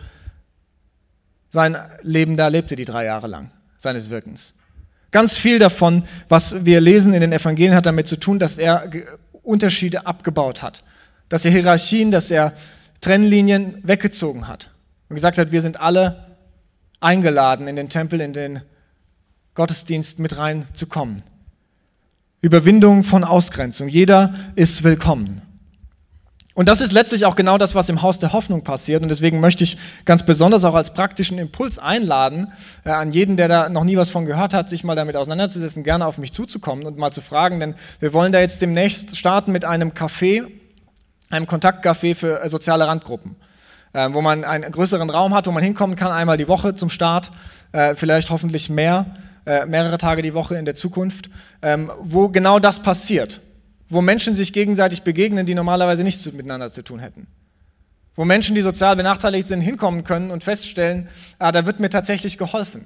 sein 1.51 1.77
Leben 2.01 2.39
da 2.39 2.49
lebte, 2.49 2.77
die 2.77 2.87
drei 2.87 3.05
Jahre 3.05 3.27
lang, 3.27 3.51
seines 3.77 4.09
Wirkens. 4.09 4.55
Ganz 5.11 5.37
viel 5.37 5.59
davon, 5.59 6.05
was 6.31 6.65
wir 6.65 6.81
lesen 6.81 7.13
in 7.13 7.21
den 7.21 7.33
Evangelien, 7.33 7.75
hat 7.75 7.85
damit 7.85 8.09
zu 8.09 8.17
tun, 8.17 8.39
dass 8.39 8.57
er 8.57 8.91
Unterschiede 9.43 10.07
abgebaut 10.07 10.63
hat, 10.63 10.83
dass 11.29 11.45
er 11.45 11.51
Hierarchien, 11.51 12.11
dass 12.11 12.31
er 12.31 12.55
Trennlinien 13.03 13.81
weggezogen 13.83 14.49
hat 14.49 14.71
und 15.11 15.17
gesagt 15.17 15.37
hat, 15.37 15.53
wir 15.53 15.61
sind 15.61 15.79
alle 15.79 16.28
eingeladen, 17.01 17.69
in 17.69 17.77
den 17.77 17.89
Tempel, 17.89 18.21
in 18.21 18.33
den 18.33 18.63
Gottesdienst 19.55 20.19
mit 20.19 20.37
reinzukommen. 20.37 21.23
Überwindung 22.41 23.03
von 23.03 23.25
Ausgrenzung. 23.25 23.89
Jeder 23.89 24.35
ist 24.55 24.85
willkommen. 24.85 25.43
Und 26.59 26.69
das 26.69 26.81
ist 26.81 26.91
letztlich 26.91 27.25
auch 27.25 27.37
genau 27.37 27.57
das, 27.57 27.77
was 27.77 27.89
im 27.89 28.03
Haus 28.03 28.19
der 28.19 28.33
Hoffnung 28.33 28.65
passiert. 28.65 29.05
Und 29.05 29.11
deswegen 29.11 29.39
möchte 29.39 29.63
ich 29.63 29.79
ganz 30.05 30.25
besonders 30.25 30.65
auch 30.65 30.75
als 30.75 30.93
praktischen 30.93 31.39
Impuls 31.39 31.79
einladen, 31.79 32.49
äh, 32.85 32.91
an 32.91 33.13
jeden, 33.13 33.37
der 33.37 33.47
da 33.47 33.69
noch 33.69 33.85
nie 33.85 33.97
was 33.97 34.11
von 34.11 34.27
gehört 34.27 34.55
hat, 34.55 34.69
sich 34.69 34.83
mal 34.83 34.97
damit 34.97 35.15
auseinanderzusetzen, 35.15 35.85
gerne 35.85 36.05
auf 36.05 36.19
mich 36.19 36.33
zuzukommen 36.33 36.85
und 36.85 36.99
mal 36.99 37.13
zu 37.13 37.21
fragen. 37.21 37.61
Denn 37.61 37.77
wir 38.01 38.13
wollen 38.13 38.33
da 38.33 38.41
jetzt 38.41 38.61
demnächst 38.61 39.17
starten 39.17 39.53
mit 39.53 39.65
einem 39.65 39.91
Café, 39.91 40.49
einem 41.31 41.47
Kontaktcafé 41.47 42.17
für 42.17 42.43
äh, 42.43 42.49
soziale 42.49 42.89
Randgruppen, 42.89 43.37
äh, 43.93 44.09
wo 44.13 44.21
man 44.21 44.45
einen 44.45 44.71
größeren 44.71 45.11
Raum 45.11 45.35
hat, 45.35 45.47
wo 45.47 45.53
man 45.53 45.63
hinkommen 45.63 45.97
kann, 45.97 46.13
einmal 46.13 46.37
die 46.37 46.49
Woche 46.49 46.75
zum 46.75 46.91
Start, 46.91 47.31
äh, 47.73 47.95
vielleicht 47.95 48.31
hoffentlich 48.31 48.71
mehr, 48.71 49.07
äh, 49.47 49.67
mehrere 49.67 49.99
Tage 49.99 50.23
die 50.23 50.35
Woche 50.35 50.57
in 50.57 50.65
der 50.65 50.75
Zukunft, 50.75 51.31
ähm, 51.63 51.91
wo 52.01 52.29
genau 52.29 52.59
das 52.59 52.81
passiert 52.81 53.41
wo 53.89 54.03
Menschen 54.03 54.35
sich 54.35 54.53
gegenseitig 54.53 55.03
begegnen, 55.03 55.47
die 55.47 55.55
normalerweise 55.55 56.05
nichts 56.05 56.31
miteinander 56.33 56.71
zu 56.73 56.83
tun 56.83 56.99
hätten. 56.99 57.27
Wo 58.15 58.25
Menschen, 58.25 58.55
die 58.55 58.63
sozial 58.63 58.97
benachteiligt 58.97 59.49
sind, 59.49 59.61
hinkommen 59.61 60.05
können 60.05 60.31
und 60.31 60.43
feststellen, 60.43 61.09
ah, 61.39 61.53
da 61.53 61.67
wird 61.67 61.81
mir 61.81 61.89
tatsächlich 61.89 62.37
geholfen. 62.37 62.85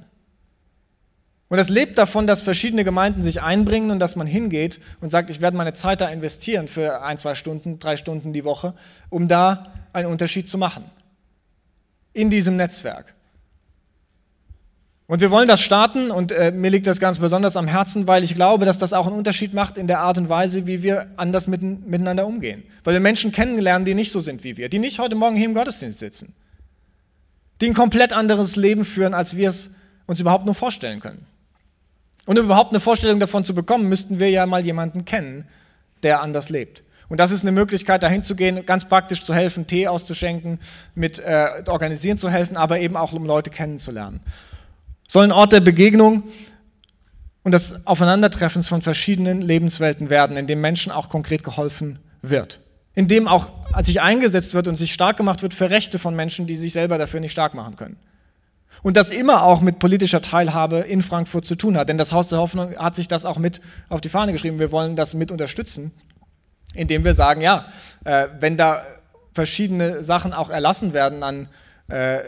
Und 1.49 1.59
das 1.59 1.69
lebt 1.69 1.99
davon, 1.99 2.27
dass 2.27 2.41
verschiedene 2.41 2.85
Gemeinden 2.85 3.25
sich 3.25 3.43
einbringen 3.43 3.91
und 3.91 3.99
dass 3.99 4.17
man 4.17 4.27
hingeht 4.27 4.81
und 5.01 5.11
sagt, 5.11 5.29
ich 5.29 5.41
werde 5.41 5.57
meine 5.57 5.75
Zeit 5.75 6.01
da 6.01 6.09
investieren 6.09 6.67
für 6.69 7.03
ein, 7.03 7.19
zwei 7.19 7.35
Stunden, 7.35 7.79
drei 7.79 7.97
Stunden 7.97 8.33
die 8.33 8.45
Woche, 8.45 8.75
um 9.11 9.29
da 9.29 9.67
einen 9.93 10.09
Unterschied 10.09 10.49
zu 10.49 10.59
machen. 10.59 10.85
In 12.13 12.31
diesem 12.31 12.57
Netzwerk. 12.57 13.15
Und 15.07 15.21
wir 15.21 15.31
wollen 15.31 15.49
das 15.49 15.61
starten 15.61 16.11
und 16.11 16.33
äh, 16.33 16.53
mir 16.53 16.71
liegt 16.71 16.87
das 16.87 16.99
ganz 16.99 17.19
besonders 17.19 17.57
am 17.57 17.67
Herzen, 17.67 18.07
weil 18.07 18.25
ich 18.25 18.35
glaube, 18.35 18.65
dass 18.65 18.79
das 18.79 18.93
auch 18.93 19.07
einen 19.07 19.17
Unterschied 19.17 19.53
macht 19.53 19.77
in 19.77 19.87
der 19.87 20.01
Art 20.01 20.17
und 20.17 20.29
Weise, 20.29 20.67
wie 20.67 20.83
wir 20.83 21.07
anders 21.17 21.49
mitten, 21.49 21.83
miteinander 21.87 22.27
umgehen. 22.27 22.63
Weil 22.85 22.95
wir 22.95 23.01
Menschen 23.01 23.31
kennenlernen, 23.31 23.85
die 23.85 23.95
nicht 23.95 24.13
so 24.13 24.21
sind 24.21 24.43
wie 24.43 24.57
wir, 24.57 24.69
die 24.69 24.79
nicht 24.79 24.99
heute 24.99 25.15
Morgen 25.15 25.37
hier 25.37 25.47
im 25.47 25.55
Gottesdienst 25.55 25.99
sitzen, 25.99 26.35
die 27.61 27.67
ein 27.67 27.75
komplett 27.75 28.13
anderes 28.13 28.57
Leben 28.57 28.85
führen, 28.85 29.13
als 29.13 29.37
wir 29.37 29.51
es 29.51 29.73
uns 30.07 30.21
überhaupt 30.21 30.47
nur 30.47 30.55
vorstellen 30.55 31.01
können. 31.01 31.27
Und 32.25 32.39
um 32.39 32.47
überhaupt 32.47 32.71
eine 32.71 32.81
Vorstellung 32.81 33.21
davon 33.21 33.45
zu 33.45 33.55
bekommen, 33.55 33.89
müssten 33.89 34.19
wir 34.19 34.31
ja 34.31 34.47
mal 34.47 34.65
jemanden 34.65 35.05
kennen, 35.05 35.47
der 36.03 36.23
anders 36.23 36.49
lebt. 36.49 36.85
Und 37.13 37.19
das 37.19 37.31
ist 37.31 37.43
eine 37.43 37.53
Möglichkeit, 37.53 38.03
dahin 38.03 38.25
zu 38.25 38.35
gehen, 38.35 38.67
ganz 38.67 38.89
praktisch 38.89 39.23
zu 39.23 39.35
helfen, 39.35 39.69
Tee 39.69 39.87
auszuschenken, 39.87 40.59
mit 40.95 41.21
äh, 41.21 41.63
organisieren 41.69 42.19
zu 42.19 42.31
helfen, 42.31 42.57
aber 42.57 42.81
eben 42.81 42.97
auch 42.97 43.13
um 43.13 43.25
Leute 43.25 43.51
kennenzulernen 43.51 44.21
soll 45.13 45.25
ein 45.25 45.33
Ort 45.33 45.53
der 45.53 45.61
Begegnung 45.61 46.23
und 47.43 47.53
des 47.53 47.87
Aufeinandertreffens 47.87 48.67
von 48.67 48.81
verschiedenen 48.81 49.43
Lebenswelten 49.43 50.09
werden, 50.09 50.39
in 50.39 50.47
dem 50.47 50.63
Menschen 50.63 50.91
auch 50.91 51.11
konkret 51.11 51.45
geholfen 51.45 51.99
wird. 52.23 52.61
In 52.95 53.09
dem 53.09 53.29
auch 53.29 53.51
sich 53.83 54.01
eingesetzt 54.01 54.55
wird 54.55 54.69
und 54.69 54.79
sich 54.79 54.95
stark 54.95 55.19
gemacht 55.19 55.43
wird 55.43 55.53
für 55.53 55.69
Rechte 55.69 55.99
von 55.99 56.17
Menschen, 56.17 56.47
die 56.47 56.57
sich 56.57 56.73
selber 56.73 56.97
dafür 56.97 57.21
nicht 57.21 57.33
stark 57.33 57.53
machen 57.53 57.77
können. 57.77 57.99
Und 58.83 58.97
das 58.97 59.13
immer 59.13 59.43
auch 59.43 59.61
mit 59.61 59.79
politischer 59.79 60.23
Teilhabe 60.23 60.79
in 60.79 61.03
Frankfurt 61.03 61.45
zu 61.45 61.57
tun 61.57 61.77
hat. 61.77 61.91
Denn 61.91 61.99
das 61.99 62.13
Haus 62.13 62.29
der 62.29 62.39
Hoffnung 62.39 62.75
hat 62.77 62.97
sich 62.97 63.07
das 63.07 63.27
auch 63.27 63.37
mit 63.37 63.61
auf 63.91 64.01
die 64.01 64.09
Fahne 64.09 64.33
geschrieben. 64.33 64.59
Wir 64.59 64.73
wollen 64.73 64.97
das 64.97 65.13
mit 65.13 65.31
unterstützen, 65.31 65.93
indem 66.75 67.05
wir 67.05 67.15
sagen, 67.15 67.41
ja, 67.41 67.67
äh, 68.05 68.29
wenn 68.41 68.57
da 68.57 68.83
verschiedene 69.33 70.03
Sachen 70.03 70.33
auch 70.33 70.51
erlassen 70.51 70.93
werden 70.95 71.23
an 71.23 71.49
äh, 71.89 72.21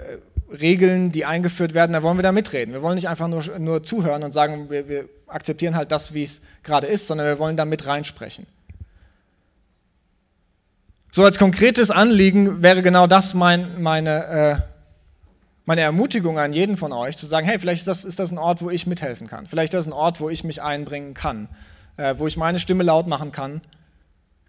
Regeln, 0.50 1.11
die 1.11 1.24
eingeführt 1.24 1.74
werden, 1.74 1.92
da 1.92 2.02
wollen 2.02 2.18
wir 2.18 2.22
da 2.22 2.33
mitreden. 2.33 2.74
Wir 2.74 2.83
wollen 2.83 2.96
nicht 2.96 3.09
einfach 3.09 3.28
nur, 3.28 3.42
nur 3.59 3.83
zuhören 3.83 4.22
und 4.22 4.33
sagen, 4.33 4.70
wir, 4.70 4.88
wir 4.88 5.09
akzeptieren 5.26 5.74
halt 5.74 5.90
das, 5.90 6.14
wie 6.14 6.22
es 6.22 6.42
gerade 6.62 6.87
ist, 6.87 7.07
sondern 7.07 7.26
wir 7.26 7.38
wollen 7.38 7.57
da 7.57 7.64
mit 7.64 7.87
reinsprechen. 7.87 8.46
So 11.11 11.24
als 11.24 11.38
konkretes 11.38 11.90
Anliegen 11.90 12.62
wäre 12.62 12.83
genau 12.83 13.07
das 13.07 13.35
mein, 13.35 13.80
meine, 13.80 14.26
äh, 14.26 14.57
meine 15.64 15.80
Ermutigung 15.80 16.38
an 16.38 16.52
jeden 16.52 16.76
von 16.76 16.92
euch, 16.92 17.16
zu 17.16 17.26
sagen, 17.26 17.46
hey, 17.46 17.59
vielleicht 17.59 17.83
ist 17.83 17.88
das, 17.88 18.04
ist 18.04 18.18
das 18.18 18.33
ein 18.33 18.38
Ort, 18.38 18.62
wo 18.62 18.70
ich 18.70 18.87
mithelfen 18.87 19.28
kann. 19.28 19.46
Vielleicht 19.46 19.74
ist 19.74 19.78
das 19.78 19.87
ein 19.87 19.92
Ort, 19.92 20.20
wo 20.20 20.28
ich 20.28 20.44
mich 20.44 20.61
einbringen 20.61 21.14
kann, 21.14 21.48
äh, 21.96 22.14
wo 22.18 22.26
ich 22.26 22.37
meine 22.37 22.59
Stimme 22.59 22.83
laut 22.83 23.07
machen 23.07 23.33
kann 23.33 23.61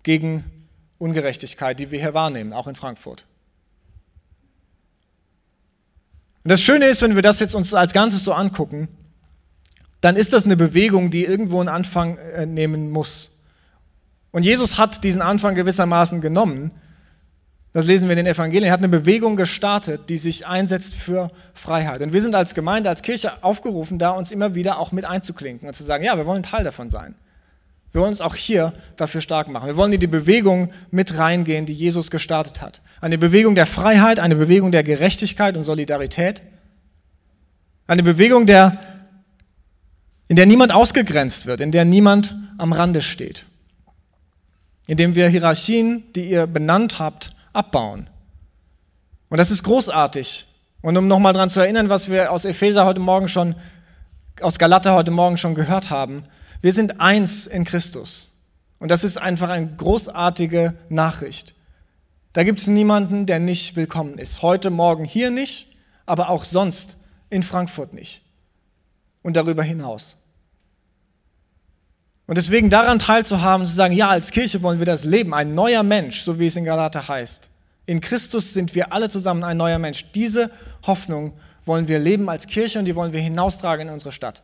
gegen 0.06 0.46
Ungerechtigkeit, 1.00 1.80
die 1.80 1.90
wir 1.92 2.00
hier 2.00 2.14
wahrnehmen, 2.14 2.54
auch 2.54 2.68
in 2.68 2.76
Frankfurt. 2.76 3.26
Und 6.44 6.52
das 6.52 6.62
Schöne 6.62 6.86
ist, 6.86 7.02
wenn 7.02 7.16
wir 7.16 7.24
das 7.24 7.40
jetzt 7.40 7.56
uns 7.56 7.74
als 7.74 7.92
Ganzes 7.92 8.24
so 8.24 8.32
angucken, 8.32 8.88
dann 10.02 10.16
ist 10.16 10.32
das 10.32 10.46
eine 10.46 10.56
Bewegung, 10.56 11.10
die 11.10 11.26
irgendwo 11.26 11.60
einen 11.60 11.70
Anfang 11.70 12.18
äh, 12.18 12.46
nehmen 12.46 12.92
muss. 12.92 13.42
Und 14.30 14.46
Jesus 14.46 14.78
hat 14.78 15.04
diesen 15.04 15.24
Anfang 15.24 15.56
gewissermaßen 15.56 16.22
genommen. 16.22 16.72
Das 17.74 17.88
lesen 17.88 18.08
wir 18.08 18.16
in 18.16 18.24
den 18.24 18.34
Evangelien. 18.34 18.66
Er 18.66 18.74
hat 18.74 18.82
eine 18.82 18.90
Bewegung 18.90 19.36
gestartet, 19.36 20.08
die 20.10 20.18
sich 20.18 20.46
einsetzt 20.46 20.94
für 20.94 21.32
Freiheit. 21.56 22.02
Und 22.02 22.14
wir 22.14 22.22
sind 22.22 22.36
als 22.36 22.54
Gemeinde, 22.54 22.90
als 22.90 23.02
Kirche 23.02 23.44
aufgerufen, 23.44 23.98
da 23.98 24.12
uns 24.12 24.32
immer 24.32 24.54
wieder 24.54 24.78
auch 24.78 24.92
mit 24.92 25.04
einzuklinken 25.04 25.68
und 25.68 25.74
zu 25.74 25.84
sagen, 25.84 26.04
ja, 26.04 26.16
wir 26.16 26.28
wollen 26.28 26.44
Teil 26.44 26.64
davon 26.64 26.92
sein. 26.92 27.16
Wir 27.96 28.02
wollen 28.02 28.12
uns 28.12 28.20
auch 28.20 28.36
hier 28.36 28.74
dafür 28.98 29.22
stark 29.22 29.48
machen. 29.48 29.68
Wir 29.68 29.78
wollen 29.78 29.94
in 29.94 30.02
die 30.02 30.08
Bewegung 30.08 30.70
mit 30.92 31.18
reingehen, 31.18 31.66
die 31.66 31.72
Jesus 31.72 32.12
gestartet 32.12 32.62
hat. 32.62 32.82
Eine 33.00 33.18
Bewegung 33.18 33.56
der 33.56 33.66
Freiheit, 33.66 34.20
eine 34.20 34.36
Bewegung 34.36 34.74
der 34.74 34.84
Gerechtigkeit 34.84 35.56
und 35.56 35.64
Solidarität. 35.64 36.42
Eine 37.88 38.04
Bewegung, 38.04 38.48
der, 38.48 38.78
in 40.28 40.36
der 40.36 40.46
niemand 40.46 40.74
ausgegrenzt 40.74 41.46
wird, 41.46 41.62
in 41.62 41.72
der 41.72 41.86
niemand 41.86 42.36
am 42.58 42.74
Rande 42.74 43.00
steht. 43.00 43.46
Indem 44.88 45.16
wir 45.16 45.30
Hierarchien, 45.30 46.04
die 46.16 46.30
ihr 46.30 46.48
benannt 46.48 47.00
habt, 47.00 47.34
abbauen. 47.54 48.10
Und 49.30 49.38
das 49.38 49.52
ist 49.52 49.64
großartig. 49.64 50.46
Und 50.82 50.98
um 50.98 51.08
nochmal 51.08 51.32
daran 51.32 51.50
zu 51.50 51.62
erinnern, 51.62 51.88
was 51.88 52.10
wir 52.10 52.34
aus 52.34 52.44
Epheser 52.44 52.84
heute 52.84 53.00
Morgen 53.00 53.30
schon, 53.30 53.56
aus 54.42 54.60
Galater 54.60 54.96
heute 54.96 55.12
Morgen 55.12 55.38
schon 55.38 55.56
gehört 55.56 55.92
haben, 55.92 56.26
wir 56.66 56.74
sind 56.74 57.00
eins 57.00 57.46
in 57.46 57.64
Christus. 57.64 58.32
Und 58.80 58.90
das 58.90 59.04
ist 59.04 59.20
einfach 59.20 59.50
eine 59.50 59.68
großartige 59.78 60.74
Nachricht. 60.90 61.54
Da 62.34 62.44
gibt 62.44 62.60
es 62.60 62.66
niemanden, 62.66 63.28
der 63.28 63.40
nicht 63.40 63.76
willkommen 63.76 64.18
ist. 64.18 64.42
Heute 64.42 64.72
Morgen 64.72 65.06
hier 65.06 65.30
nicht, 65.30 65.68
aber 66.08 66.30
auch 66.30 66.44
sonst 66.44 66.98
in 67.30 67.44
Frankfurt 67.44 67.94
nicht. 67.94 68.24
Und 69.22 69.38
darüber 69.38 69.62
hinaus. 69.62 70.18
Und 72.26 72.40
deswegen 72.40 72.72
daran 72.72 72.98
teilzuhaben, 72.98 73.68
zu 73.68 73.76
sagen, 73.76 73.94
ja, 73.94 74.10
als 74.10 74.32
Kirche 74.32 74.64
wollen 74.64 74.80
wir 74.80 74.88
das 74.88 75.04
leben, 75.04 75.36
ein 75.36 75.54
neuer 75.54 75.84
Mensch, 75.84 76.24
so 76.24 76.40
wie 76.40 76.48
es 76.48 76.56
in 76.56 76.66
Galater 76.66 77.08
heißt. 77.08 77.52
In 77.86 78.02
Christus 78.02 78.56
sind 78.56 78.74
wir 78.74 78.92
alle 78.92 79.10
zusammen 79.10 79.44
ein 79.44 79.58
neuer 79.58 79.78
Mensch. 79.78 80.12
Diese 80.14 80.50
Hoffnung 80.88 81.34
wollen 81.64 81.88
wir 81.88 82.00
leben 82.00 82.28
als 82.28 82.48
Kirche 82.48 82.80
und 82.80 82.86
die 82.86 82.96
wollen 82.96 83.14
wir 83.14 83.22
hinaustragen 83.22 83.88
in 83.88 83.94
unsere 83.94 84.12
Stadt. 84.12 84.42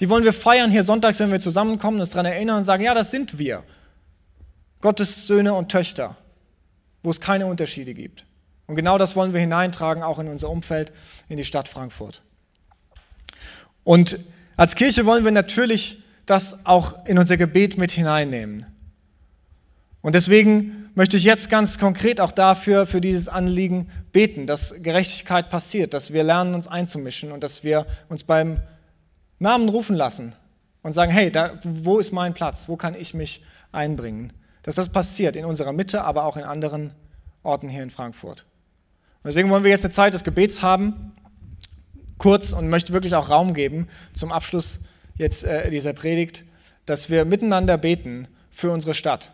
Die 0.00 0.08
wollen 0.10 0.24
wir 0.24 0.32
feiern 0.32 0.70
hier 0.70 0.82
sonntags, 0.82 1.20
wenn 1.20 1.30
wir 1.30 1.40
zusammenkommen, 1.40 2.00
uns 2.00 2.10
daran 2.10 2.26
erinnern 2.26 2.58
und 2.58 2.64
sagen, 2.64 2.82
ja, 2.82 2.94
das 2.94 3.10
sind 3.10 3.38
wir. 3.38 3.62
Gottes 4.80 5.26
Söhne 5.26 5.54
und 5.54 5.70
Töchter, 5.70 6.16
wo 7.02 7.10
es 7.10 7.20
keine 7.20 7.46
Unterschiede 7.46 7.94
gibt. 7.94 8.26
Und 8.66 8.76
genau 8.76 8.98
das 8.98 9.16
wollen 9.16 9.32
wir 9.32 9.40
hineintragen, 9.40 10.02
auch 10.02 10.18
in 10.18 10.28
unser 10.28 10.50
Umfeld, 10.50 10.92
in 11.28 11.36
die 11.36 11.44
Stadt 11.44 11.68
Frankfurt. 11.68 12.22
Und 13.84 14.18
als 14.56 14.74
Kirche 14.74 15.06
wollen 15.06 15.24
wir 15.24 15.32
natürlich 15.32 16.02
das 16.26 16.66
auch 16.66 17.06
in 17.06 17.18
unser 17.18 17.36
Gebet 17.36 17.78
mit 17.78 17.92
hineinnehmen. 17.92 18.66
Und 20.02 20.14
deswegen 20.14 20.90
möchte 20.94 21.16
ich 21.16 21.24
jetzt 21.24 21.50
ganz 21.50 21.78
konkret 21.78 22.20
auch 22.20 22.32
dafür, 22.32 22.86
für 22.86 23.00
dieses 23.00 23.28
Anliegen 23.28 23.90
beten, 24.12 24.46
dass 24.46 24.82
Gerechtigkeit 24.82 25.50
passiert, 25.50 25.94
dass 25.94 26.12
wir 26.12 26.24
lernen, 26.24 26.54
uns 26.54 26.66
einzumischen 26.66 27.32
und 27.32 27.44
dass 27.44 27.62
wir 27.64 27.86
uns 28.08 28.24
beim 28.24 28.60
Namen 29.38 29.68
rufen 29.68 29.96
lassen 29.96 30.34
und 30.82 30.92
sagen, 30.92 31.12
hey, 31.12 31.30
da, 31.30 31.58
wo 31.62 31.98
ist 31.98 32.12
mein 32.12 32.34
Platz? 32.34 32.68
Wo 32.68 32.76
kann 32.76 32.94
ich 32.94 33.14
mich 33.14 33.44
einbringen? 33.72 34.32
Dass 34.62 34.74
das 34.74 34.88
passiert 34.88 35.36
in 35.36 35.44
unserer 35.44 35.72
Mitte, 35.72 36.02
aber 36.02 36.24
auch 36.24 36.36
in 36.36 36.44
anderen 36.44 36.92
Orten 37.42 37.68
hier 37.68 37.82
in 37.82 37.90
Frankfurt. 37.90 38.44
Und 39.22 39.28
deswegen 39.28 39.50
wollen 39.50 39.64
wir 39.64 39.70
jetzt 39.70 39.84
eine 39.84 39.92
Zeit 39.92 40.14
des 40.14 40.24
Gebets 40.24 40.62
haben. 40.62 41.12
kurz 42.18 42.52
und 42.52 42.68
möchte 42.68 42.92
wirklich 42.92 43.14
auch 43.14 43.28
Raum 43.28 43.52
geben 43.52 43.88
zum 44.14 44.32
Abschluss 44.32 44.80
jetzt 45.16 45.44
äh, 45.44 45.70
dieser 45.70 45.92
Predigt, 45.92 46.44
dass 46.86 47.10
wir 47.10 47.24
miteinander 47.24 47.76
beten 47.76 48.28
für 48.50 48.70
unsere 48.70 48.94
Stadt. 48.94 49.30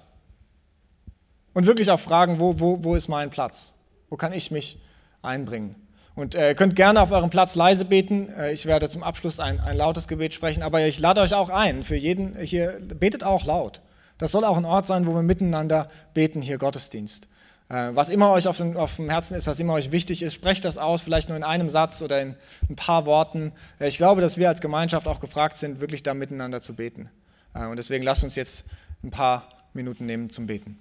Und 1.54 1.66
wirklich 1.66 1.90
auch 1.90 2.00
fragen, 2.00 2.40
wo, 2.40 2.58
wo, 2.58 2.82
wo 2.82 2.94
ist 2.94 3.08
mein 3.08 3.30
Platz? 3.30 3.74
Wo 4.08 4.16
kann 4.16 4.32
ich 4.32 4.50
mich 4.50 4.80
einbringen? 5.20 5.74
Und 6.14 6.34
äh, 6.34 6.48
ihr 6.48 6.54
könnt 6.54 6.76
gerne 6.76 7.00
auf 7.00 7.10
eurem 7.10 7.30
Platz 7.30 7.54
leise 7.54 7.84
beten. 7.84 8.28
Äh, 8.28 8.52
ich 8.52 8.66
werde 8.66 8.88
zum 8.88 9.02
Abschluss 9.02 9.40
ein, 9.40 9.60
ein 9.60 9.76
lautes 9.76 10.08
Gebet 10.08 10.34
sprechen, 10.34 10.62
aber 10.62 10.84
ich 10.86 11.00
lade 11.00 11.20
euch 11.20 11.34
auch 11.34 11.48
ein, 11.48 11.82
für 11.82 11.96
jeden 11.96 12.36
hier, 12.38 12.78
betet 12.80 13.24
auch 13.24 13.44
laut. 13.46 13.80
Das 14.18 14.32
soll 14.32 14.44
auch 14.44 14.56
ein 14.56 14.64
Ort 14.64 14.86
sein, 14.86 15.06
wo 15.06 15.14
wir 15.14 15.22
miteinander 15.22 15.88
beten, 16.12 16.42
hier 16.42 16.58
Gottesdienst. 16.58 17.28
Äh, 17.70 17.94
was 17.94 18.10
immer 18.10 18.30
euch 18.30 18.46
auf 18.46 18.58
dem, 18.58 18.76
auf 18.76 18.96
dem, 18.96 19.08
Herzen 19.08 19.34
ist, 19.34 19.46
was 19.46 19.58
immer 19.58 19.72
euch 19.72 19.90
wichtig 19.90 20.22
ist, 20.22 20.34
sprecht 20.34 20.66
das 20.66 20.76
aus, 20.76 21.00
vielleicht 21.00 21.30
nur 21.30 21.38
in 21.38 21.44
einem 21.44 21.70
Satz 21.70 22.02
oder 22.02 22.20
in 22.20 22.36
ein 22.68 22.76
paar 22.76 23.06
Worten. 23.06 23.52
Äh, 23.80 23.88
ich 23.88 23.96
glaube, 23.96 24.20
dass 24.20 24.36
wir 24.36 24.48
als 24.48 24.60
Gemeinschaft 24.60 25.08
auch 25.08 25.20
gefragt 25.20 25.56
sind, 25.56 25.80
wirklich 25.80 26.02
da 26.02 26.12
miteinander 26.12 26.60
zu 26.60 26.76
beten. 26.76 27.08
Äh, 27.54 27.64
und 27.66 27.76
deswegen 27.76 28.04
lasst 28.04 28.22
uns 28.22 28.36
jetzt 28.36 28.66
ein 29.02 29.10
paar 29.10 29.48
Minuten 29.72 30.04
nehmen 30.04 30.28
zum 30.28 30.46
Beten. 30.46 30.78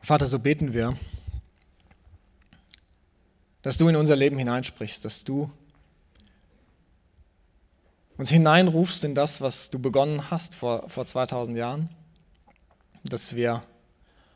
Vater, 0.00 0.26
so 0.26 0.38
beten 0.38 0.72
wir 0.74 0.96
dass 3.64 3.78
du 3.78 3.88
in 3.88 3.96
unser 3.96 4.14
Leben 4.14 4.36
hineinsprichst, 4.38 5.04
dass 5.06 5.24
du 5.24 5.50
uns 8.18 8.28
hineinrufst 8.28 9.02
in 9.04 9.14
das, 9.14 9.40
was 9.40 9.70
du 9.70 9.78
begonnen 9.78 10.30
hast 10.30 10.54
vor, 10.54 10.88
vor 10.90 11.06
2000 11.06 11.56
Jahren, 11.56 11.88
dass 13.04 13.34
wir 13.34 13.62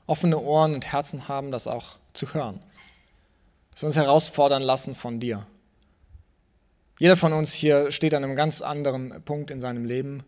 offene 0.06 0.38
Ohren 0.38 0.74
und 0.74 0.90
Herzen 0.90 1.28
haben, 1.28 1.52
das 1.52 1.66
auch 1.66 1.98
zu 2.14 2.32
hören, 2.32 2.58
dass 3.70 3.82
wir 3.82 3.88
uns 3.88 3.96
herausfordern 3.96 4.62
lassen 4.62 4.94
von 4.94 5.20
dir. 5.20 5.46
Jeder 6.98 7.18
von 7.18 7.34
uns 7.34 7.52
hier 7.52 7.92
steht 7.92 8.14
an 8.14 8.24
einem 8.24 8.34
ganz 8.34 8.62
anderen 8.62 9.22
Punkt 9.24 9.50
in 9.50 9.60
seinem 9.60 9.84
Leben. 9.84 10.24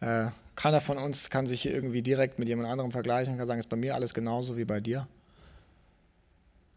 Äh, 0.00 0.28
keiner 0.56 0.80
von 0.80 0.96
uns 0.96 1.28
kann 1.28 1.46
sich 1.46 1.60
hier 1.60 1.74
irgendwie 1.74 2.02
direkt 2.02 2.38
mit 2.38 2.48
jemand 2.48 2.70
anderem 2.70 2.90
vergleichen, 2.90 3.36
kann 3.36 3.46
sagen, 3.46 3.60
ist 3.60 3.68
bei 3.68 3.76
mir 3.76 3.94
alles 3.94 4.14
genauso 4.14 4.56
wie 4.56 4.64
bei 4.64 4.80
dir. 4.80 5.06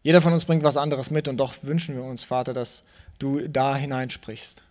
Jeder 0.04 0.20
von 0.20 0.34
uns 0.34 0.44
bringt 0.44 0.62
was 0.62 0.76
anderes 0.76 1.10
mit 1.10 1.28
und 1.28 1.38
doch 1.38 1.54
wünschen 1.62 1.96
wir 1.96 2.04
uns, 2.04 2.24
Vater, 2.24 2.52
dass 2.52 2.84
du 3.18 3.48
da 3.48 3.74
hineinsprichst. 3.74 4.62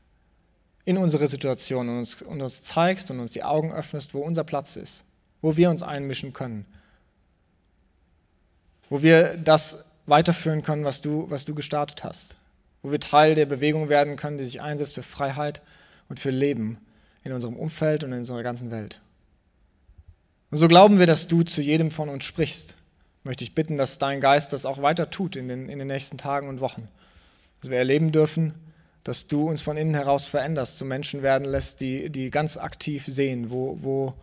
In 0.85 0.97
unsere 0.97 1.27
Situation 1.27 1.89
und 1.89 1.97
uns, 1.97 2.21
und 2.21 2.41
uns 2.41 2.61
zeigst 2.61 3.09
und 3.09 3.19
uns 3.19 3.31
die 3.31 3.43
Augen 3.43 3.73
öffnest, 3.73 4.13
wo 4.13 4.19
unser 4.19 4.43
Platz 4.43 4.75
ist, 4.75 5.05
wo 5.41 5.57
wir 5.57 5.71
uns 5.71 5.81
einmischen 5.81 6.33
können, 6.33 6.65
wo 8.89 9.01
wir 9.01 9.35
das 9.37 9.83
weiterführen 10.05 10.61
können, 10.61 10.85
was 10.85 11.01
du, 11.01 11.25
was 11.29 11.45
du 11.45 11.55
gestartet 11.55 12.03
hast, 12.03 12.35
wo 12.83 12.91
wir 12.91 12.99
Teil 12.99 13.33
der 13.33 13.47
Bewegung 13.47 13.89
werden 13.89 14.17
können, 14.17 14.37
die 14.37 14.43
sich 14.43 14.61
einsetzt 14.61 14.93
für 14.93 15.03
Freiheit 15.03 15.63
und 16.09 16.19
für 16.19 16.29
Leben 16.29 16.77
in 17.23 17.31
unserem 17.31 17.55
Umfeld 17.55 18.03
und 18.03 18.11
in 18.11 18.19
unserer 18.19 18.43
ganzen 18.43 18.69
Welt. 18.69 18.99
Und 20.51 20.59
so 20.59 20.67
glauben 20.67 20.99
wir, 20.99 21.07
dass 21.07 21.27
du 21.27 21.41
zu 21.41 21.61
jedem 21.61 21.89
von 21.89 22.09
uns 22.09 22.23
sprichst 22.23 22.75
möchte 23.23 23.43
ich 23.43 23.55
bitten, 23.55 23.77
dass 23.77 23.99
dein 23.99 24.19
Geist 24.19 24.53
das 24.53 24.65
auch 24.65 24.81
weiter 24.81 25.09
tut 25.09 25.35
in 25.35 25.47
den, 25.47 25.69
in 25.69 25.79
den 25.79 25.87
nächsten 25.87 26.17
Tagen 26.17 26.49
und 26.49 26.59
Wochen. 26.59 26.87
Dass 27.61 27.69
wir 27.69 27.77
erleben 27.77 28.11
dürfen, 28.11 28.53
dass 29.03 29.27
du 29.27 29.49
uns 29.49 29.61
von 29.61 29.77
innen 29.77 29.93
heraus 29.93 30.27
veränderst, 30.27 30.77
zu 30.77 30.85
Menschen 30.85 31.23
werden 31.23 31.45
lässt, 31.45 31.81
die, 31.81 32.09
die 32.09 32.29
ganz 32.29 32.57
aktiv 32.57 33.05
sehen, 33.07 33.51
wo, 33.51 33.77
wo 33.81 34.13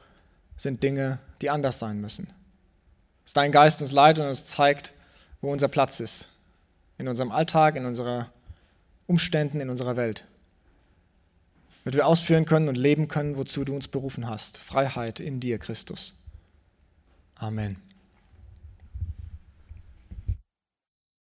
sind 0.56 0.82
Dinge, 0.82 1.18
die 1.40 1.50
anders 1.50 1.78
sein 1.78 2.00
müssen. 2.00 2.32
Dass 3.24 3.34
dein 3.34 3.52
Geist 3.52 3.82
uns 3.82 3.92
leitet 3.92 4.22
und 4.22 4.28
uns 4.28 4.46
zeigt, 4.46 4.92
wo 5.40 5.52
unser 5.52 5.68
Platz 5.68 6.00
ist. 6.00 6.28
In 6.98 7.08
unserem 7.08 7.32
Alltag, 7.32 7.76
in 7.76 7.86
unseren 7.86 8.26
Umständen, 9.06 9.60
in 9.60 9.70
unserer 9.70 9.96
Welt. 9.96 10.24
Damit 11.84 11.96
wir 11.96 12.06
ausführen 12.06 12.44
können 12.44 12.68
und 12.68 12.76
leben 12.76 13.08
können, 13.08 13.36
wozu 13.36 13.64
du 13.64 13.74
uns 13.74 13.88
berufen 13.88 14.28
hast. 14.28 14.58
Freiheit 14.58 15.18
in 15.18 15.40
dir, 15.40 15.58
Christus. 15.58 16.14
Amen. 17.36 17.89